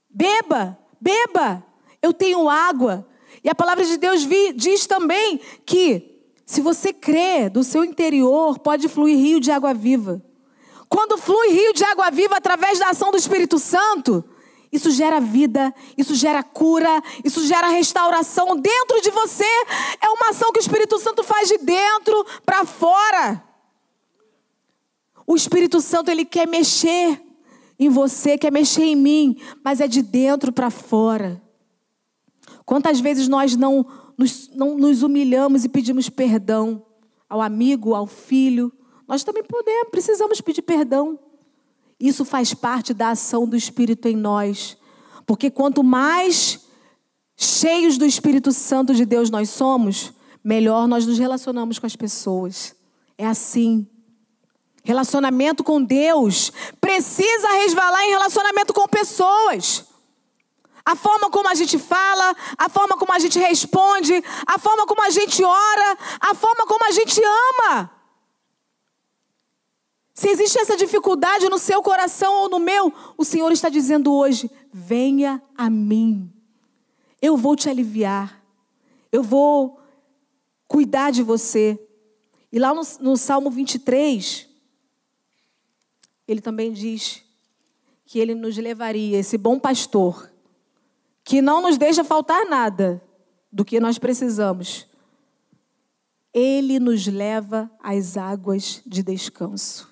beba, 0.10 0.80
beba, 1.00 1.64
eu 2.02 2.14
tenho 2.14 2.50
água. 2.50 3.08
E 3.44 3.50
a 3.50 3.56
palavra 3.56 3.86
de 3.86 3.98
Deus 3.98 4.28
diz 4.56 4.86
também 4.86 5.40
que 5.66 6.10
se 6.46 6.62
você 6.62 6.92
crê, 6.92 7.48
do 7.48 7.64
seu 7.64 7.84
interior 7.84 8.58
pode 8.58 8.88
fluir 8.88 9.18
rio 9.18 9.40
de 9.40 9.52
água 9.52 9.74
viva. 9.74 10.22
Quando 10.90 11.18
flui 11.18 11.50
rio 11.50 11.72
de 11.74 11.84
água 11.84 12.10
viva 12.10 12.38
através 12.38 12.80
da 12.80 12.90
ação 12.90 13.12
do 13.12 13.18
Espírito 13.18 13.60
Santo, 13.60 14.26
isso 14.72 14.90
gera 14.90 15.20
vida, 15.20 15.74
isso 15.96 16.16
gera 16.16 16.42
cura, 16.42 17.04
isso 17.24 17.46
gera 17.46 17.68
restauração 17.68 18.56
dentro 18.56 19.00
de 19.00 19.12
você. 19.12 19.46
É 20.02 20.10
uma 20.10 20.30
ação 20.30 20.52
que 20.52 20.60
o 20.60 20.62
Espírito 20.62 20.98
Santo 20.98 21.24
faz 21.24 21.48
de 21.48 21.60
dentro 21.60 22.26
para 22.44 22.66
fora. 22.66 23.44
O 25.28 25.36
Espírito 25.36 25.80
Santo 25.80 26.10
ele 26.10 26.26
quer 26.26 26.48
mexer 26.48 27.22
em 27.80 27.88
você, 27.88 28.38
quer 28.38 28.52
mexer 28.52 28.84
em 28.84 28.96
mim, 28.96 29.38
mas 29.64 29.80
é 29.80 29.88
de 29.88 30.02
dentro 30.02 30.52
para 30.52 30.70
fora. 30.70 31.42
Quantas 32.66 33.00
vezes 33.00 33.28
nós 33.28 33.56
não 33.56 33.86
nos, 34.18 34.50
não 34.54 34.78
nos 34.78 35.02
humilhamos 35.02 35.64
e 35.64 35.70
pedimos 35.70 36.10
perdão 36.10 36.86
ao 37.30 37.42
amigo, 37.42 37.96
ao 37.96 38.06
filho, 38.06 38.72
nós 39.08 39.24
também 39.24 39.44
podemos, 39.44 39.90
precisamos 39.90 40.42
pedir 40.42 40.62
perdão. 40.62 41.18
Isso 42.00 42.26
faz 42.26 42.54
parte 42.54 42.94
da 42.94 43.12
ação 43.12 43.48
do 43.48 43.56
Espírito 43.56 44.08
em 44.08 44.16
nós. 44.16 44.78
Porque 45.26 45.50
quanto 45.50 45.84
mais 45.84 46.68
cheios 47.36 47.98
do 47.98 48.06
Espírito 48.06 48.52
Santo 48.52 48.94
de 48.94 49.06
Deus 49.06 49.30
nós 49.30 49.50
somos, 49.50 50.14
melhor 50.44 50.88
nós 50.88 51.06
nos 51.06 51.18
relacionamos 51.18 51.80
com 51.80 51.86
as 51.86 51.96
pessoas. 51.96 52.76
É 53.18 53.26
assim. 53.26 53.88
Relacionamento 54.90 55.64
com 55.64 55.84
Deus 55.84 56.52
precisa 56.82 57.48
resvalar 57.62 58.02
em 58.06 58.10
relacionamento 58.10 58.74
com 58.74 58.88
pessoas. 58.88 59.86
A 60.84 60.96
forma 60.96 61.30
como 61.30 61.48
a 61.48 61.54
gente 61.54 61.78
fala, 61.78 62.36
a 62.58 62.68
forma 62.68 62.98
como 62.98 63.14
a 63.14 63.20
gente 63.20 63.38
responde, 63.38 64.12
a 64.48 64.58
forma 64.58 64.88
como 64.88 65.04
a 65.04 65.12
gente 65.12 65.44
ora, 65.44 65.98
a 66.20 66.34
forma 66.34 66.66
como 66.66 66.84
a 66.86 66.92
gente 66.92 67.22
ama. 67.24 67.92
Se 70.16 70.28
existe 70.28 70.58
essa 70.58 70.76
dificuldade 70.76 71.48
no 71.50 71.60
seu 71.60 71.84
coração 71.84 72.34
ou 72.34 72.50
no 72.50 72.58
meu, 72.58 72.92
o 73.16 73.24
Senhor 73.24 73.52
está 73.52 73.70
dizendo 73.70 74.12
hoje: 74.12 74.50
venha 74.74 75.40
a 75.56 75.70
mim. 75.70 76.34
Eu 77.22 77.38
vou 77.38 77.56
te 77.56 77.70
aliviar. 77.70 78.44
Eu 79.12 79.22
vou 79.22 79.80
cuidar 80.68 81.12
de 81.12 81.22
você. 81.22 81.80
E 82.52 82.58
lá 82.58 82.74
no, 82.74 82.82
no 83.00 83.16
Salmo 83.16 83.52
23, 83.52 84.49
ele 86.32 86.42
também 86.42 86.72
diz 86.72 87.24
que 88.06 88.20
ele 88.20 88.36
nos 88.36 88.58
levaria, 88.58 89.18
esse 89.18 89.38
bom 89.38 89.60
pastor, 89.60 90.32
que 91.24 91.42
não 91.42 91.62
nos 91.62 91.78
deixa 91.78 92.04
faltar 92.04 92.46
nada 92.46 93.02
do 93.52 93.66
que 93.66 93.80
nós 93.80 93.98
precisamos, 93.98 94.88
ele 96.34 96.80
nos 96.80 97.08
leva 97.08 97.70
às 97.82 98.18
águas 98.18 98.82
de 98.86 99.04
descanso. 99.04 99.90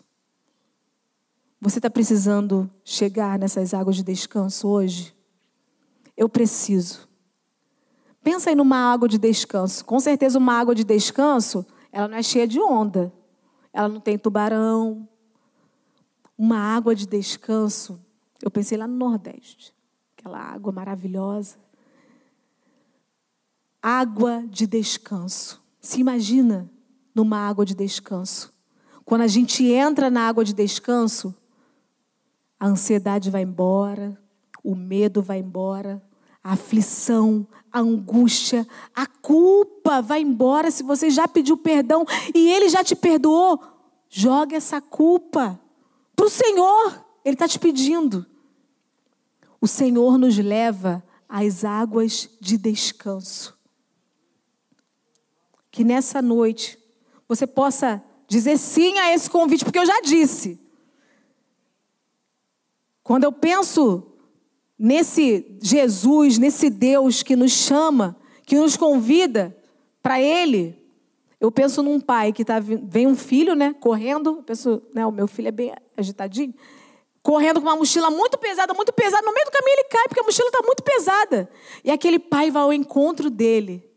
Você 1.59 1.79
está 1.79 1.89
precisando 1.89 2.69
chegar 2.83 3.39
nessas 3.39 3.73
águas 3.73 3.95
de 3.95 4.03
descanso 4.03 4.67
hoje? 4.67 5.15
Eu 6.15 6.29
preciso. 6.29 7.07
Pensa 8.23 8.51
aí 8.51 8.55
numa 8.55 8.91
água 8.91 9.07
de 9.07 9.17
descanso. 9.17 9.83
Com 9.83 9.99
certeza, 9.99 10.37
uma 10.37 10.53
água 10.53 10.75
de 10.75 10.83
descanso, 10.83 11.65
ela 11.91 12.07
não 12.07 12.17
é 12.17 12.21
cheia 12.21 12.47
de 12.47 12.59
onda. 12.59 13.11
Ela 13.73 13.89
não 13.89 13.99
tem 13.99 14.17
tubarão. 14.17 15.07
Uma 16.37 16.59
água 16.59 16.93
de 16.93 17.07
descanso, 17.07 17.99
eu 18.41 18.51
pensei 18.51 18.77
lá 18.77 18.87
no 18.87 18.95
Nordeste. 18.95 19.73
Aquela 20.17 20.39
água 20.39 20.71
maravilhosa. 20.71 21.57
Água 23.81 24.43
de 24.47 24.67
descanso. 24.67 25.63
Se 25.81 25.99
imagina 25.99 26.69
numa 27.15 27.39
água 27.39 27.65
de 27.65 27.73
descanso. 27.73 28.53
Quando 29.03 29.21
a 29.21 29.27
gente 29.27 29.63
entra 29.65 30.09
na 30.09 30.27
água 30.27 30.43
de 30.43 30.53
descanso, 30.53 31.33
a 32.59 32.67
ansiedade 32.67 33.31
vai 33.31 33.41
embora, 33.41 34.21
o 34.63 34.75
medo 34.75 35.21
vai 35.21 35.39
embora, 35.39 36.03
a 36.43 36.53
aflição, 36.53 37.47
a 37.71 37.79
angústia, 37.79 38.67
a 38.93 39.07
culpa 39.07 40.01
vai 40.01 40.21
embora. 40.21 40.69
Se 40.69 40.83
você 40.83 41.09
já 41.09 41.27
pediu 41.27 41.57
perdão 41.57 42.05
e 42.35 42.49
ele 42.49 42.69
já 42.69 42.83
te 42.83 42.95
perdoou, 42.95 43.59
joga 44.09 44.55
essa 44.55 44.79
culpa 44.81 45.59
para 46.17 46.25
o 46.25 46.29
Senhor. 46.29 47.05
Ele 47.23 47.35
está 47.35 47.47
te 47.47 47.57
pedindo. 47.57 48.25
O 49.61 49.67
Senhor 49.67 50.17
nos 50.17 50.37
leva 50.37 51.01
às 51.29 51.63
águas 51.63 52.29
de 52.41 52.57
descanso 52.57 53.57
que 55.77 55.83
nessa 55.83 56.23
noite 56.23 56.75
você 57.27 57.45
possa 57.45 58.03
dizer 58.27 58.57
sim 58.57 58.97
a 58.97 59.13
esse 59.13 59.29
convite, 59.29 59.63
porque 59.63 59.77
eu 59.77 59.85
já 59.85 60.01
disse. 60.01 60.59
Quando 63.03 63.25
eu 63.25 63.31
penso 63.31 64.03
nesse 64.75 65.55
Jesus, 65.61 66.39
nesse 66.39 66.71
Deus 66.71 67.21
que 67.21 67.35
nos 67.35 67.51
chama, 67.51 68.17
que 68.43 68.55
nos 68.55 68.75
convida 68.75 69.55
para 70.01 70.19
Ele, 70.19 70.75
eu 71.39 71.51
penso 71.51 71.83
num 71.83 71.99
pai 71.99 72.33
que 72.33 72.43
tá, 72.43 72.59
vem 72.59 73.07
um 73.07 73.15
filho, 73.15 73.55
né, 73.55 73.73
correndo, 73.73 74.43
penso, 74.43 74.81
né, 74.93 75.05
o 75.05 75.11
meu 75.11 75.27
filho 75.27 75.49
é 75.49 75.51
bem 75.51 75.73
agitadinho, 75.95 76.53
correndo 77.21 77.61
com 77.61 77.67
uma 77.67 77.75
mochila 77.75 78.09
muito 78.09 78.37
pesada, 78.37 78.73
muito 78.73 78.93
pesada, 78.93 79.25
no 79.25 79.33
meio 79.33 79.45
do 79.45 79.51
caminho 79.51 79.75
ele 79.75 79.83
cai 79.89 80.07
porque 80.07 80.19
a 80.19 80.23
mochila 80.23 80.47
está 80.47 80.61
muito 80.63 80.83
pesada. 80.83 81.49
E 81.83 81.91
aquele 81.91 82.19
pai 82.19 82.49
vai 82.49 82.61
ao 82.63 82.73
encontro 82.73 83.29
dele 83.29 83.87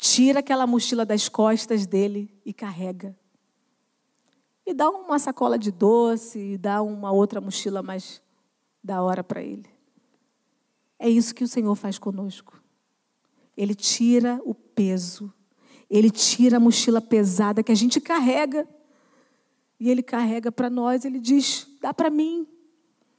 tira 0.00 0.40
aquela 0.40 0.66
mochila 0.66 1.04
das 1.04 1.28
costas 1.28 1.86
dele 1.86 2.34
e 2.44 2.54
carrega. 2.54 3.14
E 4.64 4.72
dá 4.72 4.88
uma 4.88 5.18
sacola 5.18 5.58
de 5.58 5.70
doce, 5.70 6.38
e 6.38 6.58
dá 6.58 6.80
uma 6.80 7.12
outra 7.12 7.40
mochila 7.40 7.82
mais 7.82 8.22
da 8.82 9.02
hora 9.02 9.22
para 9.22 9.42
ele. 9.42 9.68
É 10.98 11.08
isso 11.08 11.34
que 11.34 11.44
o 11.44 11.48
Senhor 11.48 11.74
faz 11.74 11.98
conosco. 11.98 12.62
Ele 13.56 13.74
tira 13.74 14.40
o 14.44 14.54
peso, 14.54 15.32
ele 15.90 16.10
tira 16.10 16.58
a 16.58 16.60
mochila 16.60 17.00
pesada 17.00 17.62
que 17.62 17.72
a 17.72 17.74
gente 17.74 18.00
carrega, 18.00 18.66
e 19.78 19.90
ele 19.90 20.02
carrega 20.02 20.52
para 20.52 20.70
nós, 20.70 21.04
ele 21.04 21.18
diz: 21.18 21.66
dá 21.80 21.92
para 21.92 22.08
mim. 22.08 22.46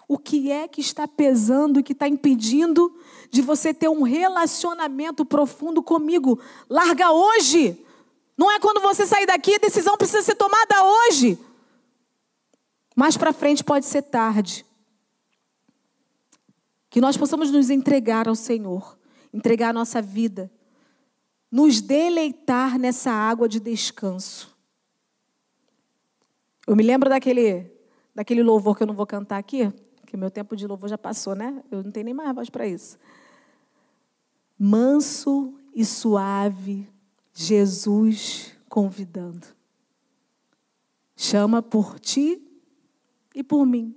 O 0.08 0.18
que 0.18 0.52
é 0.52 0.68
que 0.68 0.82
está 0.82 1.08
pesando 1.08 1.80
e 1.80 1.84
que 1.84 1.94
está 1.94 2.06
impedindo 2.06 2.94
de 3.30 3.42
você 3.42 3.74
ter 3.74 3.88
um 3.88 4.02
relacionamento 4.02 5.24
profundo 5.24 5.82
comigo? 5.82 6.38
Larga 6.70 7.12
hoje. 7.12 7.82
Não 8.38 8.52
é 8.52 8.60
quando 8.60 8.82
você 8.82 9.08
sair 9.08 9.26
daqui, 9.26 9.56
a 9.56 9.60
decisão 9.60 9.96
precisa 9.96 10.22
ser 10.22 10.36
tomada 10.36 10.84
hoje. 10.84 11.40
Mais 12.94 13.16
para 13.16 13.32
frente 13.32 13.64
pode 13.64 13.86
ser 13.86 14.02
tarde. 14.02 14.66
Que 16.90 17.00
nós 17.00 17.16
possamos 17.16 17.50
nos 17.50 17.70
entregar 17.70 18.28
ao 18.28 18.36
Senhor, 18.36 18.98
entregar 19.34 19.70
a 19.70 19.74
nossa 19.74 20.02
vida, 20.02 20.52
nos 21.52 21.82
deleitar 21.82 22.80
nessa 22.80 23.12
água 23.12 23.50
de 23.50 23.60
descanso. 23.60 24.56
Eu 26.66 26.76
me 26.76 26.84
lembro 26.84 27.10
daquele, 27.10 27.70
daquele 28.16 28.42
louvor 28.42 28.78
que 28.78 28.84
eu 28.84 28.88
não 28.88 28.94
vou 28.94 29.06
cantar 29.06 29.38
aqui, 29.38 29.72
que 30.08 30.16
meu 30.16 30.32
tempo 30.32 30.56
de 30.56 30.66
louvor 30.66 30.90
já 30.90 30.98
passou, 30.98 31.36
né? 31.36 31.62
Eu 31.70 31.84
não 31.84 31.92
tenho 31.92 32.06
nem 32.06 32.14
mais 32.14 32.34
voz 32.34 32.50
para 32.50 32.66
isso. 32.66 32.98
Manso 34.58 35.54
e 35.74 35.84
suave, 35.84 36.88
Jesus 37.34 38.56
convidando. 38.70 39.48
Chama 41.18 41.62
por 41.62 42.00
ti 42.00 42.42
e 43.36 43.44
por 43.44 43.66
mim. 43.66 43.96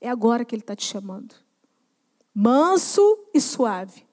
É 0.00 0.08
agora 0.08 0.44
que 0.44 0.54
Ele 0.54 0.62
está 0.62 0.74
te 0.74 0.84
chamando. 0.84 1.34
Manso 2.34 3.26
e 3.34 3.40
suave. 3.40 4.07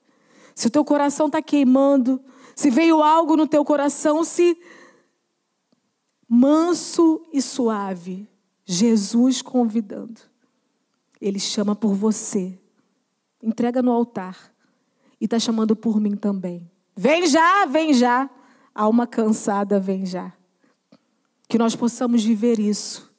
Se 0.56 0.68
o 0.68 0.72
teu 0.72 0.86
coração 0.86 1.28
está 1.28 1.41
queimando, 1.41 2.24
se 2.56 2.72
veio 2.72 3.03
algo 3.03 3.36
no 3.36 3.45
teu 3.45 3.66
coração, 3.66 4.24
se 4.24 4.58
manso 6.28 7.22
e 7.34 7.41
suave, 7.41 8.28
Jesus 8.64 9.41
convidando. 9.41 10.22
Ele 11.20 11.39
chama 11.39 11.76
por 11.76 11.93
você. 11.93 12.58
Entrega 13.43 13.82
no 13.82 13.91
altar. 13.91 14.53
E 15.20 15.26
está 15.26 15.38
chamando 15.38 15.76
por 15.76 15.99
mim 15.99 16.16
também. 16.16 16.70
Vem 16.95 17.28
já, 17.28 17.66
vem 17.66 17.93
já. 17.93 18.30
Alma 18.74 19.06
cansada, 19.06 19.80
vem 19.80 20.06
já. 20.06 20.34
Que 21.47 21.58
nós 21.58 21.76
possamos 21.76 22.24
viver 22.24 22.60
isso. 22.60 23.14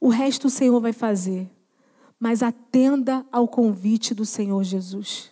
O 0.00 0.08
resto 0.08 0.46
o 0.46 0.50
Senhor 0.50 0.80
vai 0.80 0.92
fazer. 0.92 1.50
Mas 2.20 2.42
atenda 2.42 3.26
ao 3.32 3.48
convite 3.48 4.14
do 4.14 4.24
Senhor 4.24 4.62
Jesus. 4.62 5.30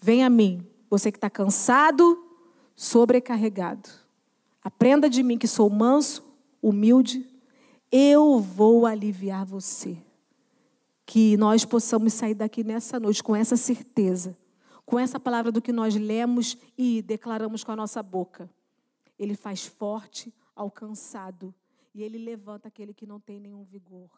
Vem 0.00 0.22
a 0.22 0.30
mim, 0.30 0.66
você 0.98 1.10
que 1.10 1.18
está 1.18 1.30
cansado, 1.30 2.22
sobrecarregado. 2.76 3.88
Aprenda 4.62 5.10
de 5.10 5.22
mim 5.22 5.36
que 5.36 5.46
sou 5.46 5.68
manso, 5.68 6.22
humilde 6.62 7.34
eu 7.96 8.40
vou 8.40 8.86
aliviar 8.86 9.46
você. 9.46 9.96
Que 11.06 11.36
nós 11.36 11.64
possamos 11.64 12.12
sair 12.12 12.34
daqui 12.34 12.64
nessa 12.64 12.98
noite 12.98 13.22
com 13.22 13.36
essa 13.36 13.56
certeza, 13.56 14.36
com 14.84 14.98
essa 14.98 15.20
palavra 15.20 15.52
do 15.52 15.62
que 15.62 15.70
nós 15.70 15.94
lemos 15.94 16.58
e 16.76 17.00
declaramos 17.02 17.62
com 17.62 17.70
a 17.70 17.76
nossa 17.76 18.02
boca. 18.02 18.50
Ele 19.16 19.36
faz 19.36 19.64
forte 19.64 20.34
ao 20.56 20.72
cansado 20.72 21.54
e 21.94 22.02
ele 22.02 22.18
levanta 22.18 22.66
aquele 22.66 22.92
que 22.92 23.06
não 23.06 23.20
tem 23.20 23.38
nenhum 23.38 23.62
vigor. 23.62 24.10